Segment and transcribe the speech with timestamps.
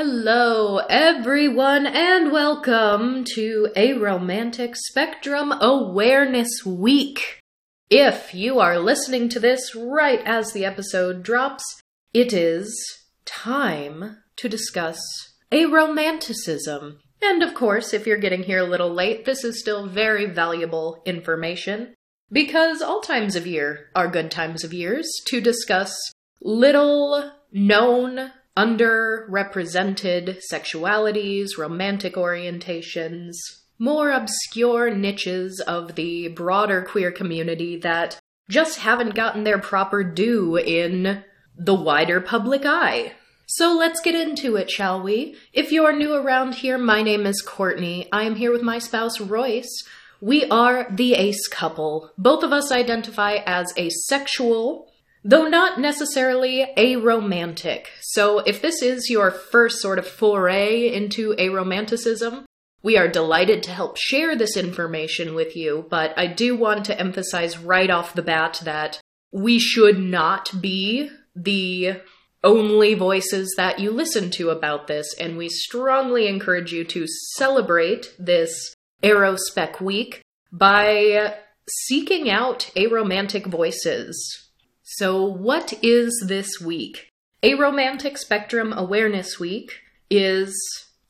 [0.00, 7.40] Hello, everyone, and welcome to Aromantic Spectrum Awareness Week.
[7.90, 11.64] If you are listening to this right as the episode drops,
[12.14, 12.72] it is
[13.24, 15.00] time to discuss
[15.50, 16.98] aromanticism.
[17.20, 21.02] And of course, if you're getting here a little late, this is still very valuable
[21.06, 21.94] information
[22.30, 25.92] because all times of year are good times of years to discuss
[26.40, 33.36] little known underrepresented sexualities, romantic orientations,
[33.78, 38.18] more obscure niches of the broader queer community that
[38.50, 41.22] just haven't gotten their proper due in
[41.56, 43.12] the wider public eye.
[43.46, 45.36] So let's get into it, shall we?
[45.52, 48.08] If you're new around here, my name is Courtney.
[48.12, 49.84] I am here with my spouse, Royce.
[50.20, 52.10] We are the ace couple.
[52.18, 54.87] Both of us identify as asexual,
[55.28, 57.84] though not necessarily aromantic.
[58.00, 62.44] So if this is your first sort of foray into aromanticism,
[62.82, 66.98] we are delighted to help share this information with you, but I do want to
[66.98, 72.00] emphasize right off the bat that we should not be the
[72.42, 78.14] only voices that you listen to about this, and we strongly encourage you to celebrate
[78.18, 81.34] this Arospec Week by
[81.68, 84.47] seeking out aromantic voices.
[84.92, 87.10] So, what is this week?
[87.42, 90.56] Aromantic Spectrum Awareness Week is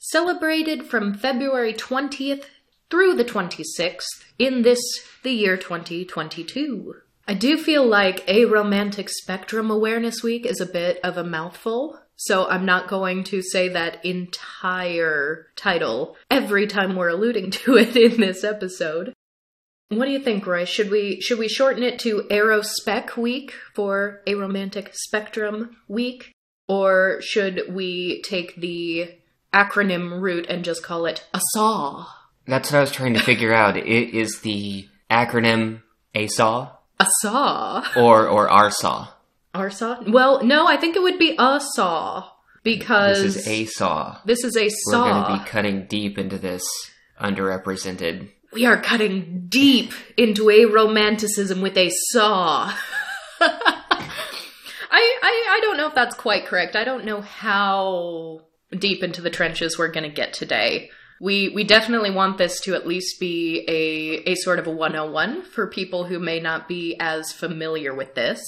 [0.00, 2.46] celebrated from February 20th
[2.90, 4.02] through the 26th
[4.36, 4.80] in this,
[5.22, 6.96] the year 2022.
[7.28, 12.48] I do feel like Aromantic Spectrum Awareness Week is a bit of a mouthful, so
[12.48, 18.20] I'm not going to say that entire title every time we're alluding to it in
[18.20, 19.14] this episode.
[19.90, 20.64] What do you think, Roy?
[20.66, 26.32] Should we should we shorten it to Arospec Week for Aromantic Spectrum Week,
[26.68, 29.14] or should we take the
[29.54, 32.04] acronym route and just call it ASAW?
[32.46, 33.78] That's what I was trying to figure out.
[33.78, 35.80] It is the acronym
[36.14, 36.70] ASAW
[37.00, 37.96] ASAW.
[37.96, 39.08] or or RSAW.
[39.54, 40.12] ARSAW?
[40.12, 42.26] Well, no, I think it would be ASAW
[42.62, 44.18] because This is ASAW.
[44.26, 45.24] this is a We're saw.
[45.24, 46.62] going to be cutting deep into this
[47.18, 48.28] underrepresented.
[48.52, 52.72] We are cutting deep into aromanticism with a saw.
[53.40, 56.74] I, I I don't know if that's quite correct.
[56.74, 58.40] I don't know how
[58.76, 60.90] deep into the trenches we're going to get today.
[61.20, 65.42] We we definitely want this to at least be a a sort of a 101
[65.42, 68.40] for people who may not be as familiar with this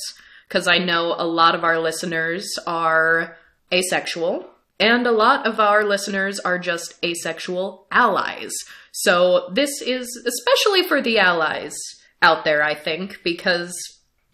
[0.49, 3.37] because I know a lot of our listeners are
[3.73, 4.49] asexual
[4.81, 8.53] and a lot of our listeners are just asexual allies.
[8.93, 11.77] So this is especially for the allies
[12.23, 13.75] out there, I think, because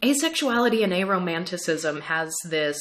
[0.03, 2.79] asexuality and aromanticism has this,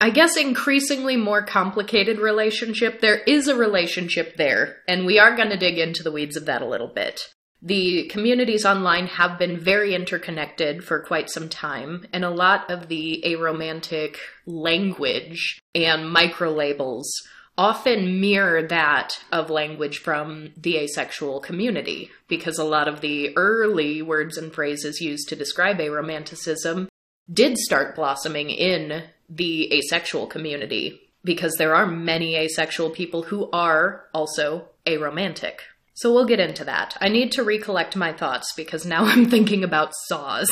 [0.00, 3.00] I guess, increasingly more complicated relationship.
[3.00, 6.46] There is a relationship there, and we are going to dig into the weeds of
[6.46, 7.20] that a little bit.
[7.62, 12.88] The communities online have been very interconnected for quite some time, and a lot of
[12.88, 17.10] the aromantic language and micro labels
[17.58, 24.02] often mirror that of language from the asexual community, because a lot of the early
[24.02, 26.88] words and phrases used to describe aromanticism
[27.32, 34.04] did start blossoming in the asexual community, because there are many asexual people who are
[34.12, 35.60] also aromantic.
[35.94, 36.96] So we'll get into that.
[37.00, 40.48] I need to recollect my thoughts because now I'm thinking about saws.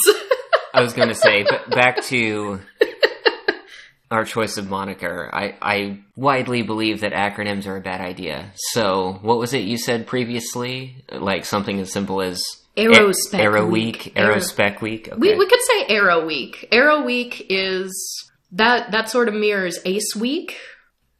[0.72, 2.60] I was going to say, but back to
[4.10, 5.30] our choice of moniker.
[5.32, 8.52] I, I widely believe that acronyms are a bad idea.
[8.54, 11.04] So, what was it you said previously?
[11.12, 12.42] Like something as simple as
[12.76, 14.04] Arospec Aro Week.
[14.04, 15.08] Week, Arospec Week.
[15.08, 15.16] Okay.
[15.16, 16.68] We we could say Arrow Week.
[16.72, 20.56] Arrow Week is that that sort of mirrors Ace Week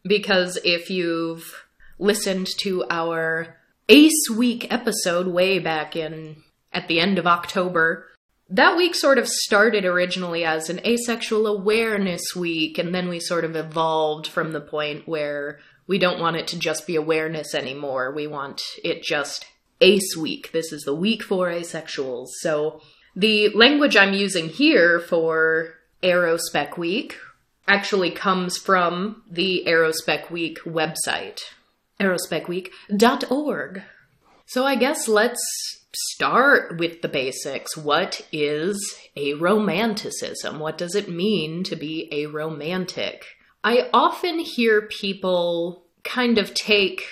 [0.04, 1.64] because if you've
[1.98, 3.56] listened to our
[3.88, 8.08] Ace Week episode way back in at the end of October,
[8.50, 13.44] that week sort of started originally as an asexual awareness week and then we sort
[13.44, 18.12] of evolved from the point where we don't want it to just be awareness anymore.
[18.12, 19.46] We want it just
[19.80, 20.52] Ace Week.
[20.52, 22.28] This is the week for asexuals.
[22.40, 22.80] So
[23.14, 27.16] the language I'm using here for Arospec Week
[27.66, 31.40] actually comes from the Aerospec Week website,
[32.00, 33.82] arospecweek.org.
[34.54, 35.42] So I guess let's
[35.92, 37.76] start with the basics.
[37.76, 40.60] What is aromanticism?
[40.60, 43.22] What does it mean to be aromantic?
[43.64, 47.02] I often hear people kind of take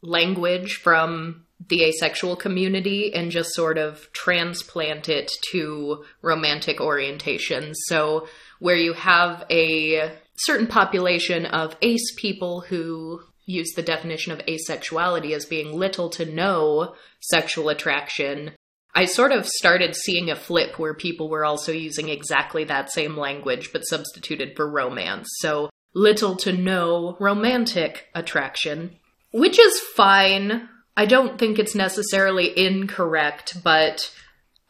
[0.00, 7.74] language from the asexual community and just sort of transplant it to romantic orientations.
[7.88, 8.28] So,
[8.60, 13.22] where you have a certain population of ace people who
[13.52, 18.52] use the definition of asexuality as being little to no sexual attraction,
[18.94, 23.16] I sort of started seeing a flip where people were also using exactly that same
[23.16, 25.28] language but substituted for romance.
[25.38, 28.96] So little to no romantic attraction,
[29.32, 30.68] which is fine.
[30.96, 34.12] I don't think it's necessarily incorrect, but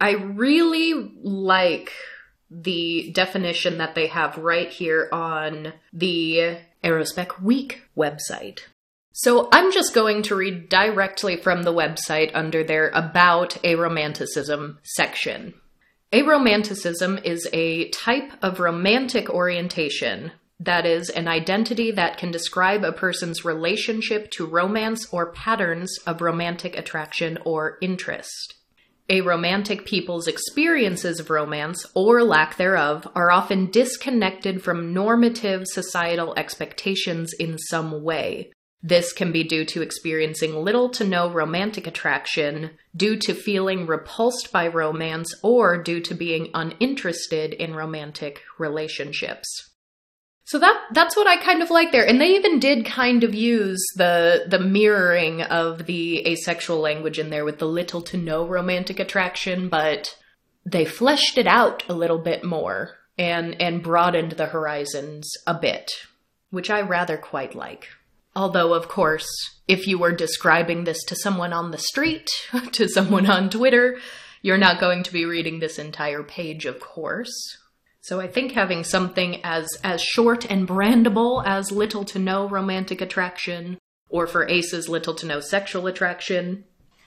[0.01, 1.93] I really like
[2.51, 8.61] the definition that they have right here on the Arospec Week website.
[9.13, 15.53] So I'm just going to read directly from the website under their About Aromanticism section.
[16.13, 22.93] Aromanticism is a type of romantic orientation that is an identity that can describe a
[22.93, 28.55] person's relationship to romance or patterns of romantic attraction or interest.
[29.11, 37.33] Aromantic people's experiences of romance, or lack thereof, are often disconnected from normative societal expectations
[37.39, 38.53] in some way.
[38.83, 44.51] This can be due to experiencing little to no romantic attraction, due to feeling repulsed
[44.53, 49.71] by romance, or due to being uninterested in romantic relationships.
[50.45, 52.07] So that that's what I kind of like there.
[52.07, 57.31] And they even did kind of use the the mirroring of the asexual language in
[57.31, 60.17] there with the little to no romantic attraction, but
[60.67, 65.93] they fleshed it out a little bit more and and broadened the horizons a bit,
[66.51, 67.89] which I rather quite like.
[68.35, 69.27] Although of course,
[69.69, 72.29] if you were describing this to someone on the street,
[72.73, 73.99] to someone on Twitter,
[74.41, 77.33] you're not going to be reading this entire page, of course.
[78.01, 83.01] So I think having something as as short and brandable as little to no romantic
[83.01, 86.65] attraction, or for aces little to no sexual attraction,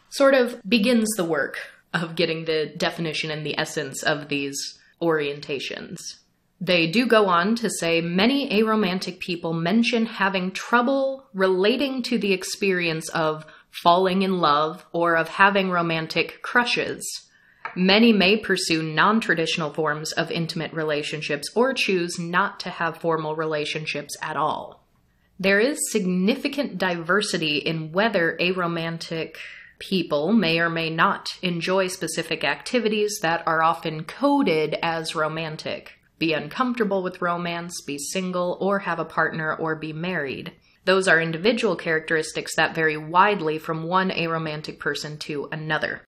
[0.10, 1.58] sort of begins the work
[1.94, 4.58] of getting the definition and the essence of these
[5.02, 6.00] orientations.
[6.62, 12.34] They do go on to say many aromantic people mention having trouble relating to the
[12.34, 17.26] experience of falling in love or of having romantic crushes
[17.76, 23.36] Many may pursue non traditional forms of intimate relationships or choose not to have formal
[23.36, 24.86] relationships at all.
[25.38, 29.36] There is significant diversity in whether aromantic
[29.80, 36.00] people may or may not enjoy specific activities that are often coded as romantic.
[36.18, 40.54] Be uncomfortable with romance, be single, or have a partner, or be married.
[40.86, 46.04] Those are individual characteristics that vary widely from one aromantic person to another.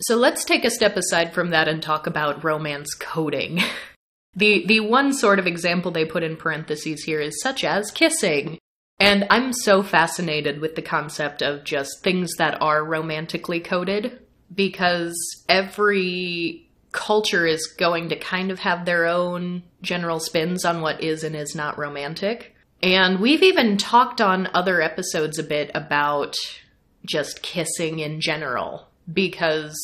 [0.00, 3.62] So let's take a step aside from that and talk about romance coding.
[4.34, 8.58] the the one sort of example they put in parentheses here is such as kissing.
[8.98, 14.20] And I'm so fascinated with the concept of just things that are romantically coded
[14.54, 15.16] because
[15.48, 16.63] every
[16.94, 21.36] culture is going to kind of have their own general spins on what is and
[21.36, 22.54] is not romantic.
[22.82, 26.36] And we've even talked on other episodes a bit about
[27.04, 29.76] just kissing in general because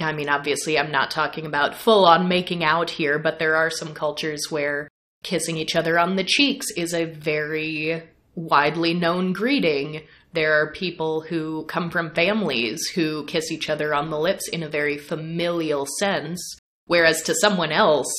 [0.00, 3.70] I mean, obviously, I'm not talking about full on making out here, but there are
[3.70, 4.88] some cultures where
[5.22, 8.02] kissing each other on the cheeks is a very
[8.34, 10.02] widely known greeting.
[10.32, 14.62] There are people who come from families who kiss each other on the lips in
[14.62, 18.10] a very familial sense, whereas to someone else,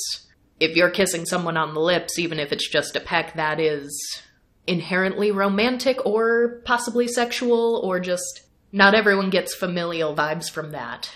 [0.59, 4.21] if you're kissing someone on the lips, even if it's just a peck, that is
[4.67, 11.11] inherently romantic or possibly sexual or just not everyone gets familial vibes from that.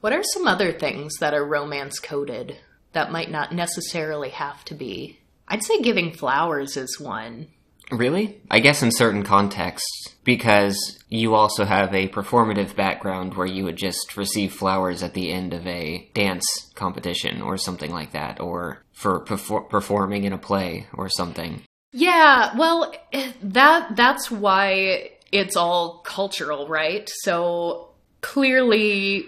[0.00, 2.56] What are some other things that are romance coded
[2.92, 5.18] that might not necessarily have to be?
[5.48, 7.48] I'd say giving flowers is one.
[7.92, 8.40] Really?
[8.50, 13.76] I guess in certain contexts, because you also have a performative background where you would
[13.76, 18.82] just receive flowers at the end of a dance competition or something like that, or
[18.92, 21.62] for perfor- performing in a play or something.
[21.92, 22.94] Yeah, well,
[23.42, 27.10] that that's why it's all cultural, right?
[27.22, 27.90] So
[28.22, 29.26] clearly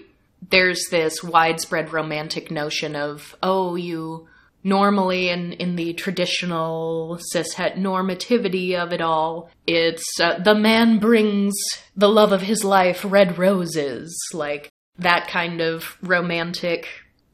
[0.51, 4.29] there's this widespread romantic notion of, oh, you
[4.65, 11.55] normally in, in the traditional cishet normativity of it all, it's uh, the man brings
[11.95, 16.89] the love of his life red roses, like that kind of romantic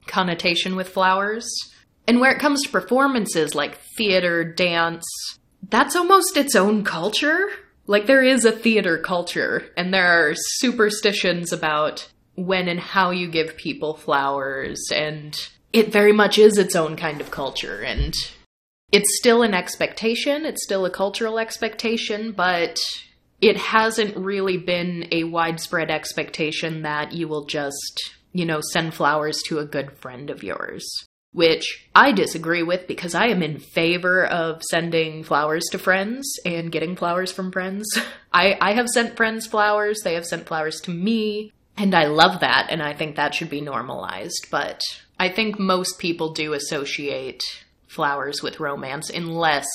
[0.07, 1.49] connotation with flowers.
[2.09, 5.05] And where it comes to performances like theater, dance,
[5.69, 7.49] that's almost its own culture.
[7.87, 13.29] Like, there is a theater culture, and there are superstitions about when and how you
[13.29, 15.37] give people flowers, and
[15.73, 17.81] it very much is its own kind of culture.
[17.83, 18.15] And
[18.93, 22.79] it's still an expectation, it's still a cultural expectation, but
[23.41, 29.41] it hasn't really been a widespread expectation that you will just, you know, send flowers
[29.47, 30.85] to a good friend of yours.
[31.33, 36.73] which I disagree with because I am in favor of sending flowers to friends and
[36.73, 37.87] getting flowers from friends.
[38.33, 42.41] I, I have sent friends flowers, they have sent flowers to me, and I love
[42.41, 44.49] that, and I think that should be normalized.
[44.51, 44.81] But
[45.21, 47.43] I think most people do associate
[47.87, 49.67] flowers with romance unless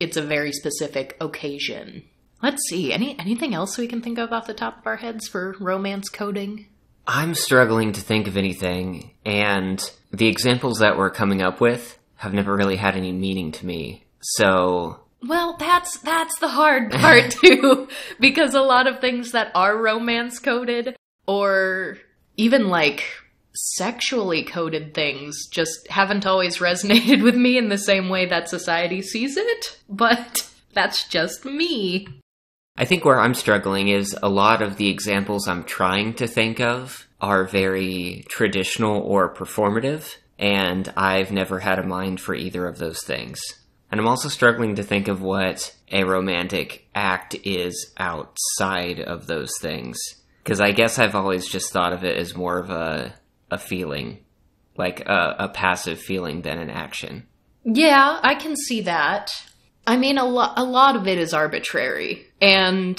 [0.00, 2.02] it's a very specific occasion.
[2.42, 5.28] Let's see, any anything else we can think of off the top of our heads
[5.28, 6.66] for romance coding?
[7.06, 9.80] I'm struggling to think of anything, and
[10.10, 14.06] the examples that we're coming up with have never really had any meaning to me.
[14.20, 17.86] So well, that's that's the hard part too,
[18.18, 20.96] because a lot of things that are romance coded
[21.28, 21.98] or
[22.36, 23.04] even like
[23.74, 29.02] sexually coded things just haven't always resonated with me in the same way that society
[29.02, 32.06] sees it, but that's just me.
[32.76, 36.60] I think where I'm struggling is a lot of the examples I'm trying to think
[36.60, 42.78] of are very traditional or performative, and I've never had a mind for either of
[42.78, 43.40] those things.
[43.90, 49.50] And I'm also struggling to think of what a romantic act is outside of those
[49.60, 49.98] things.
[50.42, 53.14] Because I guess I've always just thought of it as more of a,
[53.50, 54.18] a feeling,
[54.76, 57.26] like a, a passive feeling than an action.
[57.64, 59.30] Yeah, I can see that.
[59.86, 62.98] I mean, a lot a lot of it is arbitrary, and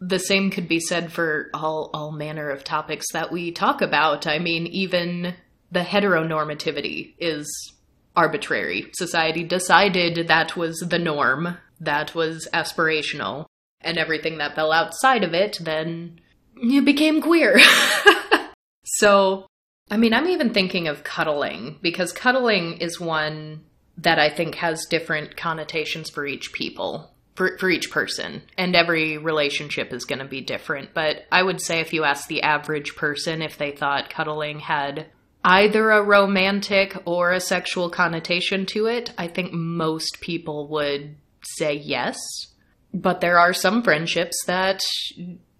[0.00, 4.26] the same could be said for all all manner of topics that we talk about.
[4.26, 5.34] I mean, even
[5.70, 7.72] the heteronormativity is
[8.16, 8.90] arbitrary.
[8.96, 13.46] Society decided that was the norm, that was aspirational,
[13.80, 16.20] and everything that fell outside of it then
[16.60, 17.58] you became queer.
[18.84, 19.46] so,
[19.90, 23.64] I mean, I'm even thinking of cuddling because cuddling is one
[23.98, 28.42] that I think has different connotations for each people, for, for each person.
[28.56, 30.94] And every relationship is going to be different.
[30.94, 35.06] But I would say if you ask the average person if they thought cuddling had
[35.44, 41.74] either a romantic or a sexual connotation to it, I think most people would say
[41.74, 42.18] yes.
[42.94, 44.80] But there are some friendships that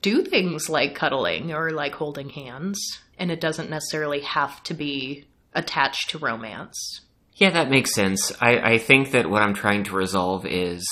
[0.05, 2.79] do things like cuddling or like holding hands,
[3.19, 7.01] and it doesn't necessarily have to be attached to romance.
[7.37, 8.31] Yeah, that makes sense.
[8.39, 10.87] I, I think that what I'm trying to resolve is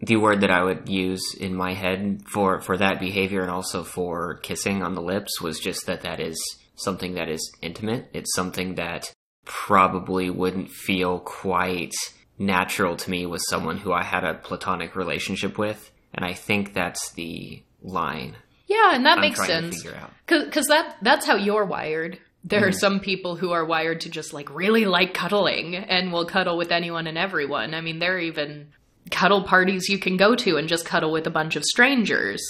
[0.00, 3.84] the word that I would use in my head for, for that behavior and also
[3.84, 6.42] for kissing on the lips was just that that is
[6.74, 8.08] something that is intimate.
[8.14, 9.12] It's something that
[9.44, 11.92] probably wouldn't feel quite
[12.38, 15.90] natural to me with someone who I had a platonic relationship with.
[16.14, 18.36] And I think that's the line.
[18.74, 19.86] Yeah, and that I'm makes sense.
[20.26, 22.18] Because that, that's how you're wired.
[22.42, 22.68] There mm.
[22.68, 26.56] are some people who are wired to just like really like cuddling and will cuddle
[26.56, 27.72] with anyone and everyone.
[27.72, 28.68] I mean, there are even
[29.10, 32.42] cuddle parties you can go to and just cuddle with a bunch of strangers.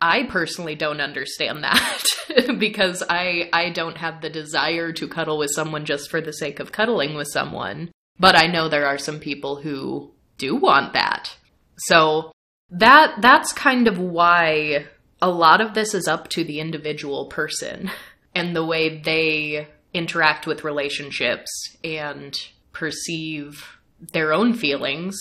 [0.00, 2.02] I personally don't understand that
[2.58, 6.60] because I I don't have the desire to cuddle with someone just for the sake
[6.60, 7.90] of cuddling with someone.
[8.18, 11.36] But I know there are some people who do want that.
[11.78, 12.32] So
[12.70, 14.86] that that's kind of why
[15.20, 17.90] a lot of this is up to the individual person
[18.34, 21.50] and the way they interact with relationships
[21.82, 22.38] and
[22.72, 23.78] perceive
[24.12, 25.16] their own feelings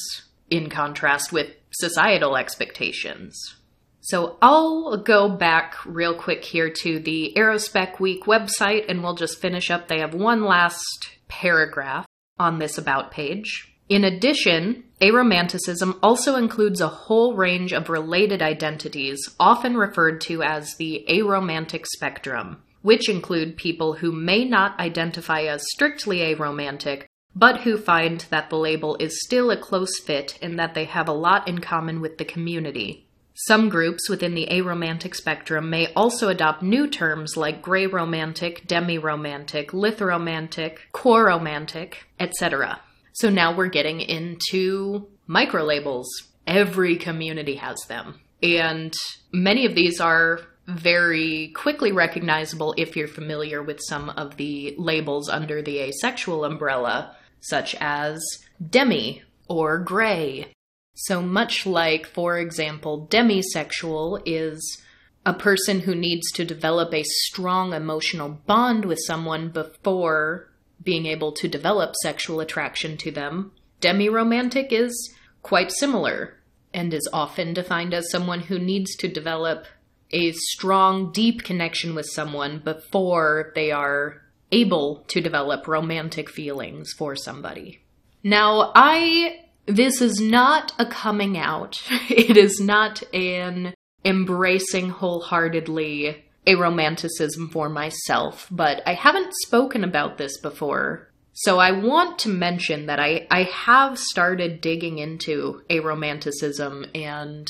[0.50, 3.56] in contrast with societal expectations.
[4.02, 9.42] So I'll go back real quick here to the Arospec Week website and we'll just
[9.42, 9.88] finish up.
[9.88, 12.06] They have one last paragraph
[12.40, 13.77] on this About page.
[13.90, 20.76] In addition, aromanticism also includes a whole range of related identities, often referred to as
[20.76, 27.78] the aromantic spectrum, which include people who may not identify as strictly aromantic, but who
[27.78, 31.48] find that the label is still a close fit and that they have a lot
[31.48, 33.08] in common with the community.
[33.36, 38.98] Some groups within the aromantic spectrum may also adopt new terms like gray romantic, demi
[38.98, 42.82] romantic, lithromantic, choromantic, etc.
[43.18, 46.08] So now we're getting into micro labels.
[46.46, 48.20] Every community has them.
[48.44, 48.94] And
[49.32, 55.30] many of these are very quickly recognizable if you're familiar with some of the labels
[55.30, 58.22] under the asexual umbrella, such as
[58.70, 60.52] demi or gray
[61.00, 64.82] so much like, for example, demisexual is
[65.28, 70.47] a person who needs to develop a strong emotional bond with someone before
[70.88, 73.52] being able to develop sexual attraction to them.
[73.82, 75.14] Demi-romantic is
[75.44, 76.40] quite similar
[76.74, 79.66] and is often defined as someone who needs to develop
[80.12, 84.22] a strong, deep connection with someone before they are
[84.54, 87.82] able to develop romantic feelings for somebody.
[88.24, 91.84] Now, I this is not a coming out.
[92.10, 93.74] It is not an
[94.06, 101.10] embracing wholeheartedly aromanticism for myself, but I haven't spoken about this before.
[101.34, 107.48] So I want to mention that I, I have started digging into aromanticism and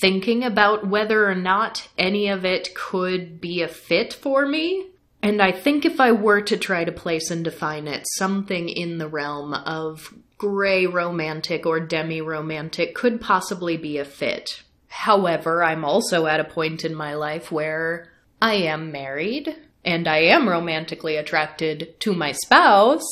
[0.00, 4.88] thinking about whether or not any of it could be a fit for me.
[5.22, 8.98] And I think if I were to try to place and define it, something in
[8.98, 14.62] the realm of gray romantic or demi romantic could possibly be a fit.
[14.88, 18.08] However, I'm also at a point in my life where
[18.40, 23.06] I am married and I am romantically attracted to my spouse.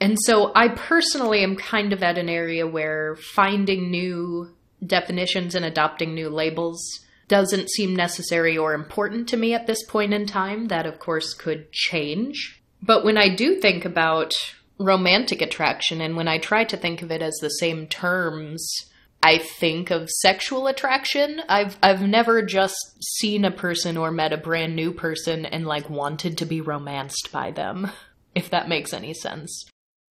[0.00, 5.64] And so I personally am kind of at an area where finding new definitions and
[5.64, 6.80] adopting new labels
[7.26, 10.68] doesn't seem necessary or important to me at this point in time.
[10.68, 12.62] That, of course, could change.
[12.82, 14.32] But when I do think about
[14.78, 18.86] romantic attraction and when I try to think of it as the same terms,
[19.22, 21.40] I think of sexual attraction.
[21.48, 25.90] I've I've never just seen a person or met a brand new person and like
[25.90, 27.90] wanted to be romanced by them,
[28.34, 29.64] if that makes any sense.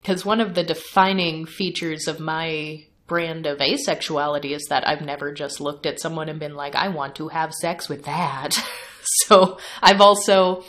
[0.04, 5.32] Cuz one of the defining features of my brand of asexuality is that I've never
[5.32, 8.54] just looked at someone and been like I want to have sex with that.
[9.02, 10.66] so, I've also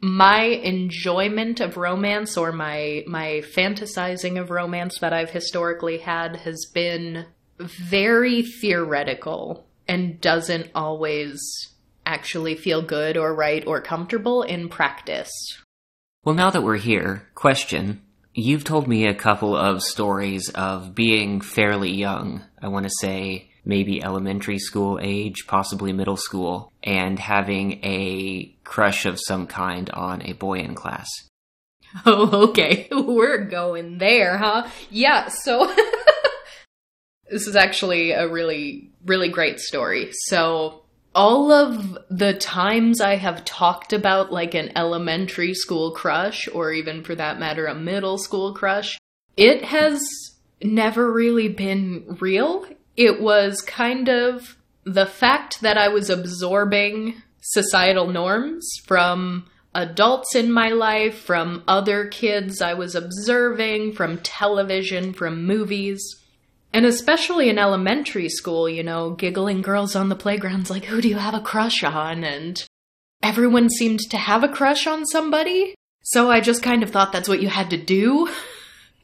[0.00, 6.66] my enjoyment of romance or my my fantasizing of romance that I've historically had has
[6.72, 7.26] been
[7.60, 11.40] very theoretical and doesn't always
[12.06, 15.30] actually feel good or right or comfortable in practice.
[16.24, 18.02] Well, now that we're here, question.
[18.34, 22.44] You've told me a couple of stories of being fairly young.
[22.62, 29.06] I want to say maybe elementary school age, possibly middle school, and having a crush
[29.06, 31.08] of some kind on a boy in class.
[32.06, 32.86] Oh, okay.
[32.92, 34.68] We're going there, huh?
[34.90, 35.74] Yeah, so
[37.30, 40.10] This is actually a really, really great story.
[40.26, 40.82] So,
[41.14, 47.02] all of the times I have talked about like an elementary school crush, or even
[47.02, 48.98] for that matter, a middle school crush,
[49.36, 50.00] it has
[50.62, 52.66] never really been real.
[52.96, 60.52] It was kind of the fact that I was absorbing societal norms from adults in
[60.52, 66.19] my life, from other kids I was observing, from television, from movies.
[66.72, 71.08] And especially in elementary school, you know, giggling girls on the playgrounds like, who do
[71.08, 72.22] you have a crush on?
[72.22, 72.62] And
[73.22, 75.74] everyone seemed to have a crush on somebody.
[76.02, 78.28] So I just kind of thought that's what you had to do.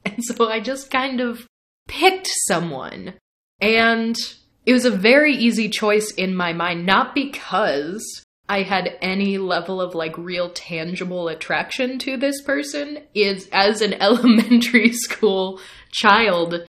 [0.07, 1.49] And so I just kind of
[1.89, 3.15] picked someone.
[3.61, 4.17] And
[4.65, 8.05] it was a very easy choice in my mind, not because
[8.49, 13.01] I had any level of like real tangible attraction to this person.
[13.15, 16.67] Is as an elementary school child,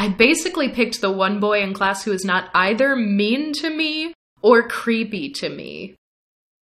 [0.00, 4.14] I basically picked the one boy in class who is not either mean to me
[4.40, 5.94] or creepy to me.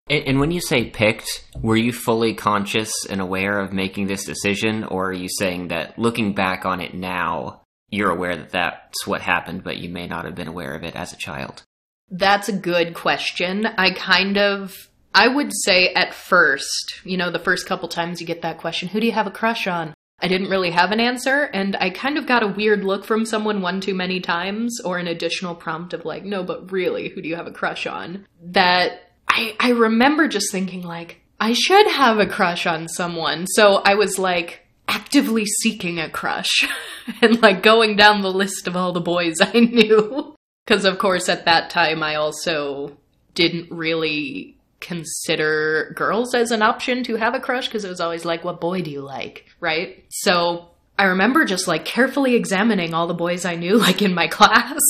[0.10, 4.26] And, and, when you say picked, were you fully conscious and aware of making this
[4.26, 9.08] decision, or are you saying that looking back on it now, you're aware that that's
[9.08, 11.64] what happened, but you may not have been aware of it as a child?
[12.10, 13.66] That's a good question.
[13.66, 14.76] I kind of.
[15.16, 18.90] I would say at first, you know, the first couple times you get that question,
[18.90, 19.94] who do you have a crush on?
[20.22, 23.26] I didn't really have an answer, and I kind of got a weird look from
[23.26, 27.22] someone one too many times, or an additional prompt of like, no, but really, who
[27.22, 28.28] do you have a crush on?
[28.44, 33.48] That I, I remember just thinking like, I should have a crush on someone.
[33.48, 36.68] So I was like actively seeking a crush
[37.22, 40.36] and like going down the list of all the boys I knew.
[40.66, 42.98] Because of course at that time I also
[43.34, 48.26] didn't really consider girls as an option to have a crush because it was always
[48.26, 49.46] like, what boy do you like?
[49.60, 50.06] Right?
[50.10, 54.28] So I remember just like carefully examining all the boys I knew, like in my
[54.28, 54.82] class,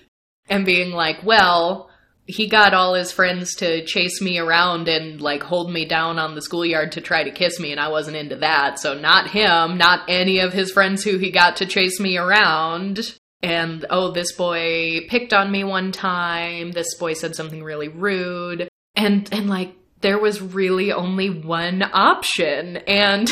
[0.48, 1.90] and being like, well,
[2.26, 6.34] he got all his friends to chase me around and like hold me down on
[6.34, 8.78] the schoolyard to try to kiss me, and I wasn't into that.
[8.78, 13.16] So, not him, not any of his friends who he got to chase me around.
[13.42, 16.72] And oh, this boy picked on me one time.
[16.72, 22.76] This boy said something really rude and and like there was really only one option
[22.78, 23.30] and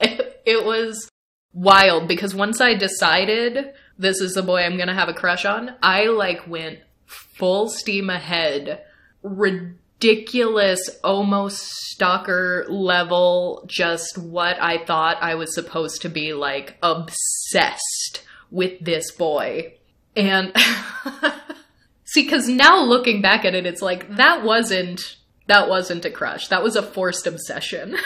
[0.00, 1.08] it, it was
[1.52, 5.74] wild because once i decided this is the boy i'm gonna have a crush on
[5.82, 8.82] i like went full steam ahead
[9.22, 18.24] ridiculous almost stalker level just what i thought i was supposed to be like obsessed
[18.54, 19.74] with this boy.
[20.16, 20.54] And
[22.04, 26.48] See, because now looking back at it, it's like that wasn't that wasn't a crush.
[26.48, 27.96] That was a forced obsession.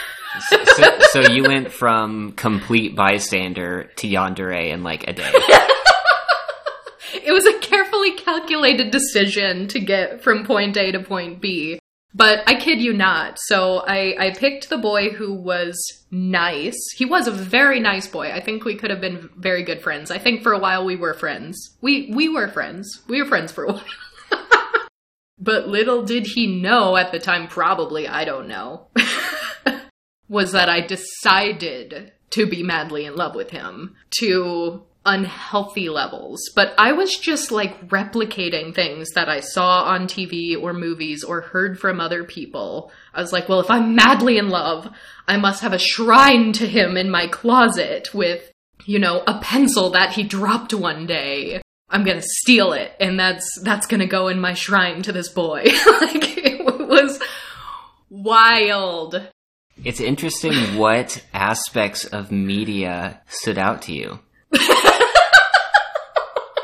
[0.49, 5.31] so, so, so, you went from complete bystander to yandere in like a day.
[7.13, 11.78] it was a carefully calculated decision to get from point A to point B.
[12.13, 13.37] But I kid you not.
[13.39, 15.77] So I, I picked the boy who was
[16.09, 16.77] nice.
[16.95, 18.31] He was a very nice boy.
[18.31, 20.09] I think we could have been very good friends.
[20.09, 21.77] I think for a while we were friends.
[21.81, 23.01] We we were friends.
[23.07, 23.83] We were friends for a while.
[25.37, 28.87] but little did he know at the time, probably, I don't know,
[30.27, 33.95] was that I decided to be madly in love with him.
[34.19, 40.61] To unhealthy levels, but I was just like replicating things that I saw on TV
[40.61, 42.91] or movies or heard from other people.
[43.13, 44.89] I was like, well, if I'm madly in love,
[45.27, 48.51] I must have a shrine to him in my closet with,
[48.85, 51.61] you know, a pencil that he dropped one day.
[51.89, 55.63] I'm gonna steal it, and that's that's gonna go in my shrine to this boy.
[56.01, 57.19] like it was
[58.09, 59.29] wild.
[59.83, 64.19] It's interesting what aspects of media stood out to you.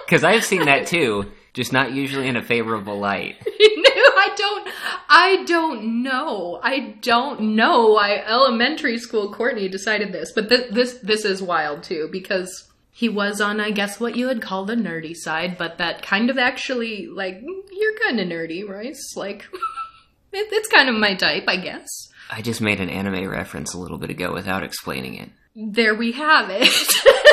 [0.05, 3.37] Because I've seen that too, just not usually in a favorable light.
[3.45, 4.69] no, I don't.
[5.09, 6.59] I don't know.
[6.61, 11.83] I don't know why elementary school Courtney decided this, but th- this this is wild
[11.83, 15.79] too because he was on, I guess, what you would call the nerdy side, but
[15.79, 19.15] that kind of actually like you're kind of nerdy, Royce.
[19.15, 19.45] Like
[20.33, 21.87] it, it's kind of my type, I guess.
[22.29, 25.31] I just made an anime reference a little bit ago without explaining it.
[25.55, 27.31] There we have it.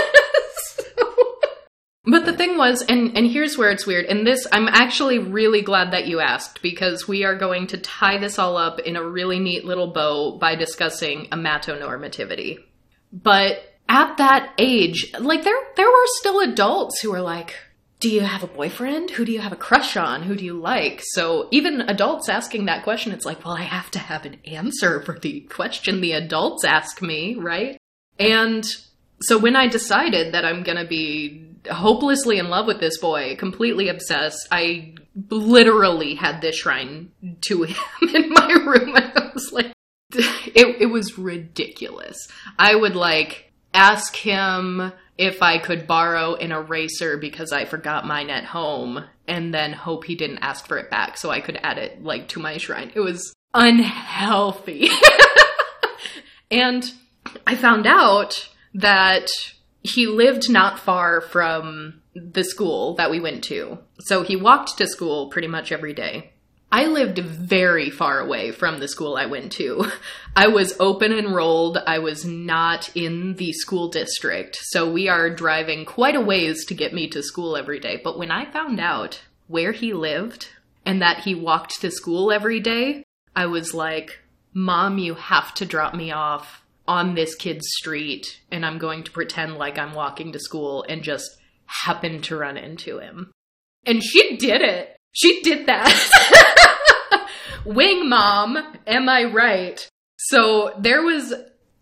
[2.04, 5.62] But the thing was, and, and here's where it's weird, and this, I'm actually really
[5.62, 9.04] glad that you asked because we are going to tie this all up in a
[9.04, 12.58] really neat little bow by discussing amatonormativity.
[13.12, 17.54] But at that age, like there, there were still adults who were like,
[18.00, 19.10] do you have a boyfriend?
[19.10, 20.24] Who do you have a crush on?
[20.24, 21.02] Who do you like?
[21.04, 25.02] So even adults asking that question, it's like, well, I have to have an answer
[25.02, 27.78] for the question the adults ask me, right?
[28.18, 28.64] And
[29.20, 33.88] so when I decided that I'm gonna be hopelessly in love with this boy, completely
[33.88, 34.48] obsessed.
[34.50, 34.94] I
[35.28, 37.76] literally had this shrine to him
[38.14, 38.94] in my room.
[38.96, 39.72] I was like,
[40.14, 42.28] it, it was ridiculous.
[42.58, 48.30] I would like ask him if I could borrow an eraser because I forgot mine
[48.30, 51.78] at home and then hope he didn't ask for it back so I could add
[51.78, 52.92] it like to my shrine.
[52.94, 54.88] It was unhealthy.
[56.50, 56.84] and
[57.46, 59.28] I found out that
[59.82, 63.78] he lived not far from the school that we went to.
[64.00, 66.32] So he walked to school pretty much every day.
[66.70, 69.90] I lived very far away from the school I went to.
[70.36, 71.76] I was open enrolled.
[71.76, 74.56] I was not in the school district.
[74.62, 78.00] So we are driving quite a ways to get me to school every day.
[78.02, 80.48] But when I found out where he lived
[80.86, 83.04] and that he walked to school every day,
[83.36, 84.20] I was like,
[84.54, 89.10] Mom, you have to drop me off on this kid's street and I'm going to
[89.10, 91.30] pretend like I'm walking to school and just
[91.66, 93.30] happen to run into him.
[93.86, 94.96] And she did it.
[95.12, 97.28] She did that.
[97.64, 99.86] Wing mom, am I right?
[100.16, 101.32] So there was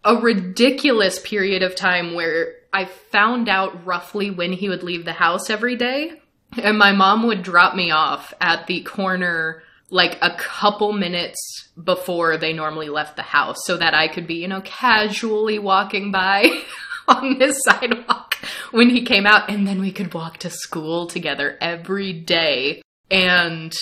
[0.04, 5.12] a ridiculous period of time where I found out roughly when he would leave the
[5.12, 6.12] house every day.
[6.60, 12.36] And my mom would drop me off at the corner like a couple minutes before
[12.36, 16.48] they normally left the house so that I could be, you know, casually walking by
[17.08, 18.36] on this sidewalk
[18.70, 22.82] when he came out and then we could walk to school together every day.
[23.10, 23.74] And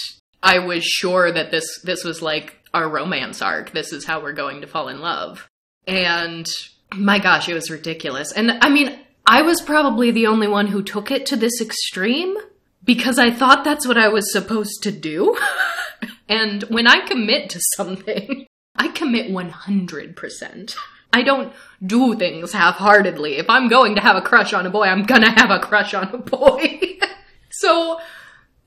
[0.42, 3.72] I was sure that this this was like our romance arc.
[3.72, 5.48] This is how we're going to fall in love.
[5.86, 6.46] And
[6.94, 8.32] my gosh, it was ridiculous.
[8.32, 12.36] And I mean, I was probably the only one who took it to this extreme
[12.84, 15.36] because I thought that's what I was supposed to do.
[16.28, 20.76] And when I commit to something, I commit 100%.
[21.12, 21.52] I don't
[21.84, 23.38] do things half heartedly.
[23.38, 25.94] If I'm going to have a crush on a boy, I'm gonna have a crush
[25.94, 26.98] on a boy.
[27.50, 27.98] so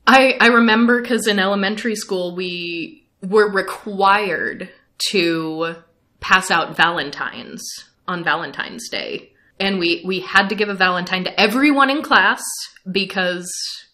[0.06, 4.70] I, I remember because in elementary school, we were required
[5.10, 5.76] to
[6.20, 7.62] pass out Valentines
[8.08, 9.32] on Valentine's Day.
[9.60, 12.42] And we, we had to give a Valentine to everyone in class
[12.90, 13.48] because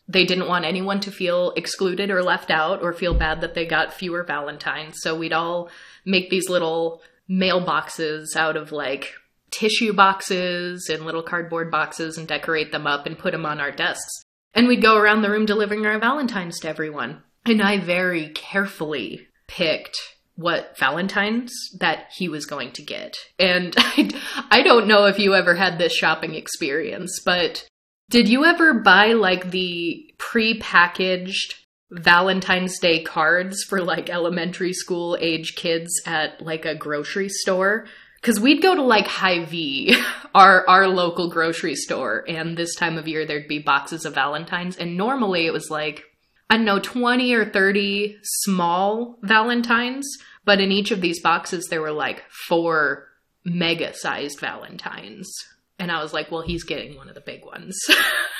[0.08, 3.66] they didn't want anyone to feel excluded or left out or feel bad that they
[3.66, 4.96] got fewer Valentines.
[5.00, 5.68] So we'd all
[6.04, 9.12] make these little mailboxes out of like
[9.50, 13.70] tissue boxes and little cardboard boxes and decorate them up and put them on our
[13.70, 14.22] desks.
[14.54, 17.22] And we'd go around the room delivering our Valentines to everyone.
[17.44, 19.96] And I very carefully picked
[20.36, 23.16] what Valentine's that he was going to get.
[23.38, 24.10] And I,
[24.50, 27.66] I don't know if you ever had this shopping experience, but
[28.10, 31.54] did you ever buy like the pre-packaged
[31.90, 37.86] Valentine's Day cards for like elementary school age kids at like a grocery store?
[38.20, 39.96] Cause we'd go to like Hy-Vee,
[40.34, 44.76] our our local grocery store, and this time of year there'd be boxes of Valentines,
[44.76, 46.02] and normally it was like
[46.50, 50.08] I don't know, 20 or 30 small Valentines,
[50.46, 53.06] but in each of these boxes, there were like four
[53.44, 55.30] mega sized Valentines.
[55.78, 57.78] And I was like, well, he's getting one of the big ones.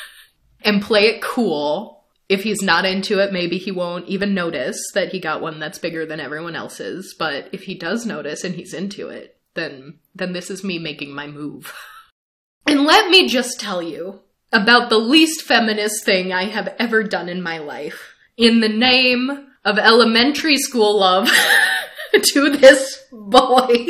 [0.65, 2.05] and play it cool.
[2.29, 5.79] If he's not into it, maybe he won't even notice that he got one that's
[5.79, 7.15] bigger than everyone else's.
[7.19, 11.15] But if he does notice and he's into it, then then this is me making
[11.15, 11.75] my move.
[12.67, 14.21] and let me just tell you
[14.53, 18.15] about the least feminist thing I have ever done in my life.
[18.37, 21.31] In the name of elementary school love
[22.13, 23.87] to this boy.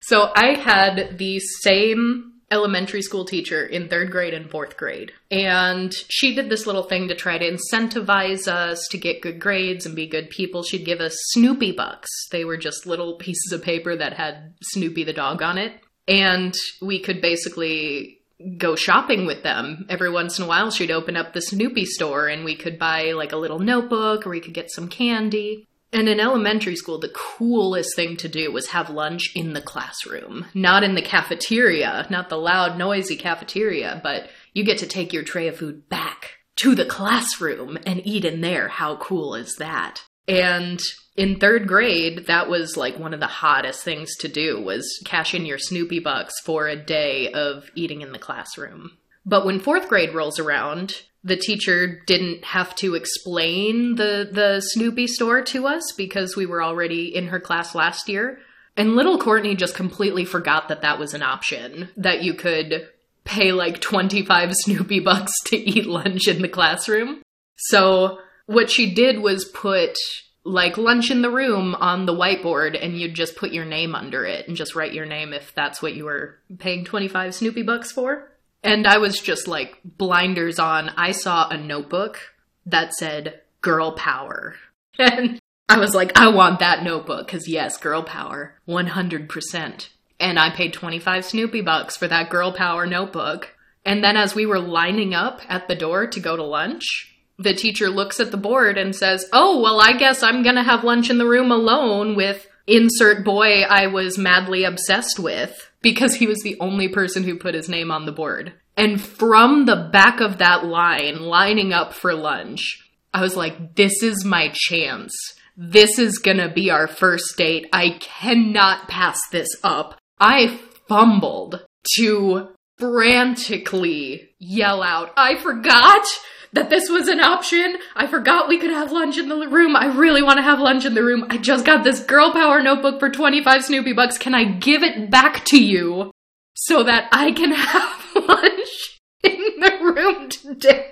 [0.00, 5.10] so I had the same elementary school teacher in third grade and fourth grade.
[5.30, 9.86] And she did this little thing to try to incentivize us to get good grades
[9.86, 10.62] and be good people.
[10.62, 12.10] She'd give us Snoopy bucks.
[12.30, 15.72] They were just little pieces of paper that had Snoopy the dog on it.
[16.06, 18.18] And we could basically
[18.58, 19.86] go shopping with them.
[19.88, 23.12] Every once in a while, she'd open up the Snoopy store and we could buy
[23.12, 25.66] like a little notebook or we could get some candy.
[25.92, 30.46] And in elementary school, the coolest thing to do was have lunch in the classroom,
[30.54, 35.22] not in the cafeteria, not the loud, noisy cafeteria, but you get to take your
[35.22, 38.68] tray of food back to the classroom and eat in there.
[38.68, 40.02] How cool is that?
[40.26, 40.80] And
[41.16, 45.34] in third grade, that was like one of the hottest things to do was cash
[45.34, 48.92] in your Snoopy bucks for a day of eating in the classroom.
[49.26, 55.06] But when fourth grade rolls around, the teacher didn't have to explain the the Snoopy
[55.06, 58.38] store to us because we were already in her class last year.
[58.76, 62.88] And little Courtney just completely forgot that that was an option that you could
[63.24, 67.22] pay like 25 Snoopy bucks to eat lunch in the classroom.
[67.56, 69.96] So what she did was put
[70.44, 74.24] like lunch in the room on the whiteboard and you'd just put your name under
[74.24, 77.92] it and just write your name if that's what you were paying 25 Snoopy bucks
[77.92, 78.31] for.
[78.62, 80.90] And I was just like blinders on.
[80.90, 82.18] I saw a notebook
[82.66, 84.56] that said girl power.
[84.98, 89.88] And I was like, I want that notebook because yes, girl power, 100%.
[90.20, 93.54] And I paid 25 Snoopy bucks for that girl power notebook.
[93.86, 97.54] And then as we were lining up at the door to go to lunch, the
[97.54, 101.08] teacher looks at the board and says, Oh, well, I guess I'm gonna have lunch
[101.08, 106.40] in the room alone with insert boy I was madly obsessed with because he was
[106.42, 108.54] the only person who put his name on the board.
[108.76, 114.02] And from the back of that line, lining up for lunch, I was like, this
[114.02, 115.12] is my chance.
[115.56, 117.68] This is gonna be our first date.
[117.72, 119.98] I cannot pass this up.
[120.18, 121.66] I fumbled
[121.96, 126.04] to frantically yell out, I forgot
[126.52, 127.76] that this was an option.
[127.96, 129.74] I forgot we could have lunch in the room.
[129.74, 131.26] I really want to have lunch in the room.
[131.30, 134.18] I just got this girl power notebook for 25 Snoopy bucks.
[134.18, 136.12] Can I give it back to you
[136.54, 140.88] so that I can have lunch in the room today?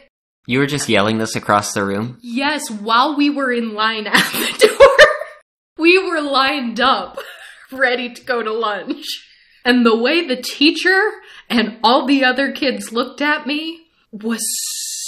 [0.47, 2.19] You were just yelling this across the room?
[2.23, 5.07] Yes, while we were in line at the door.
[5.79, 7.19] we were lined up,
[7.71, 9.05] ready to go to lunch.
[9.65, 11.11] And the way the teacher
[11.51, 14.41] and all the other kids looked at me was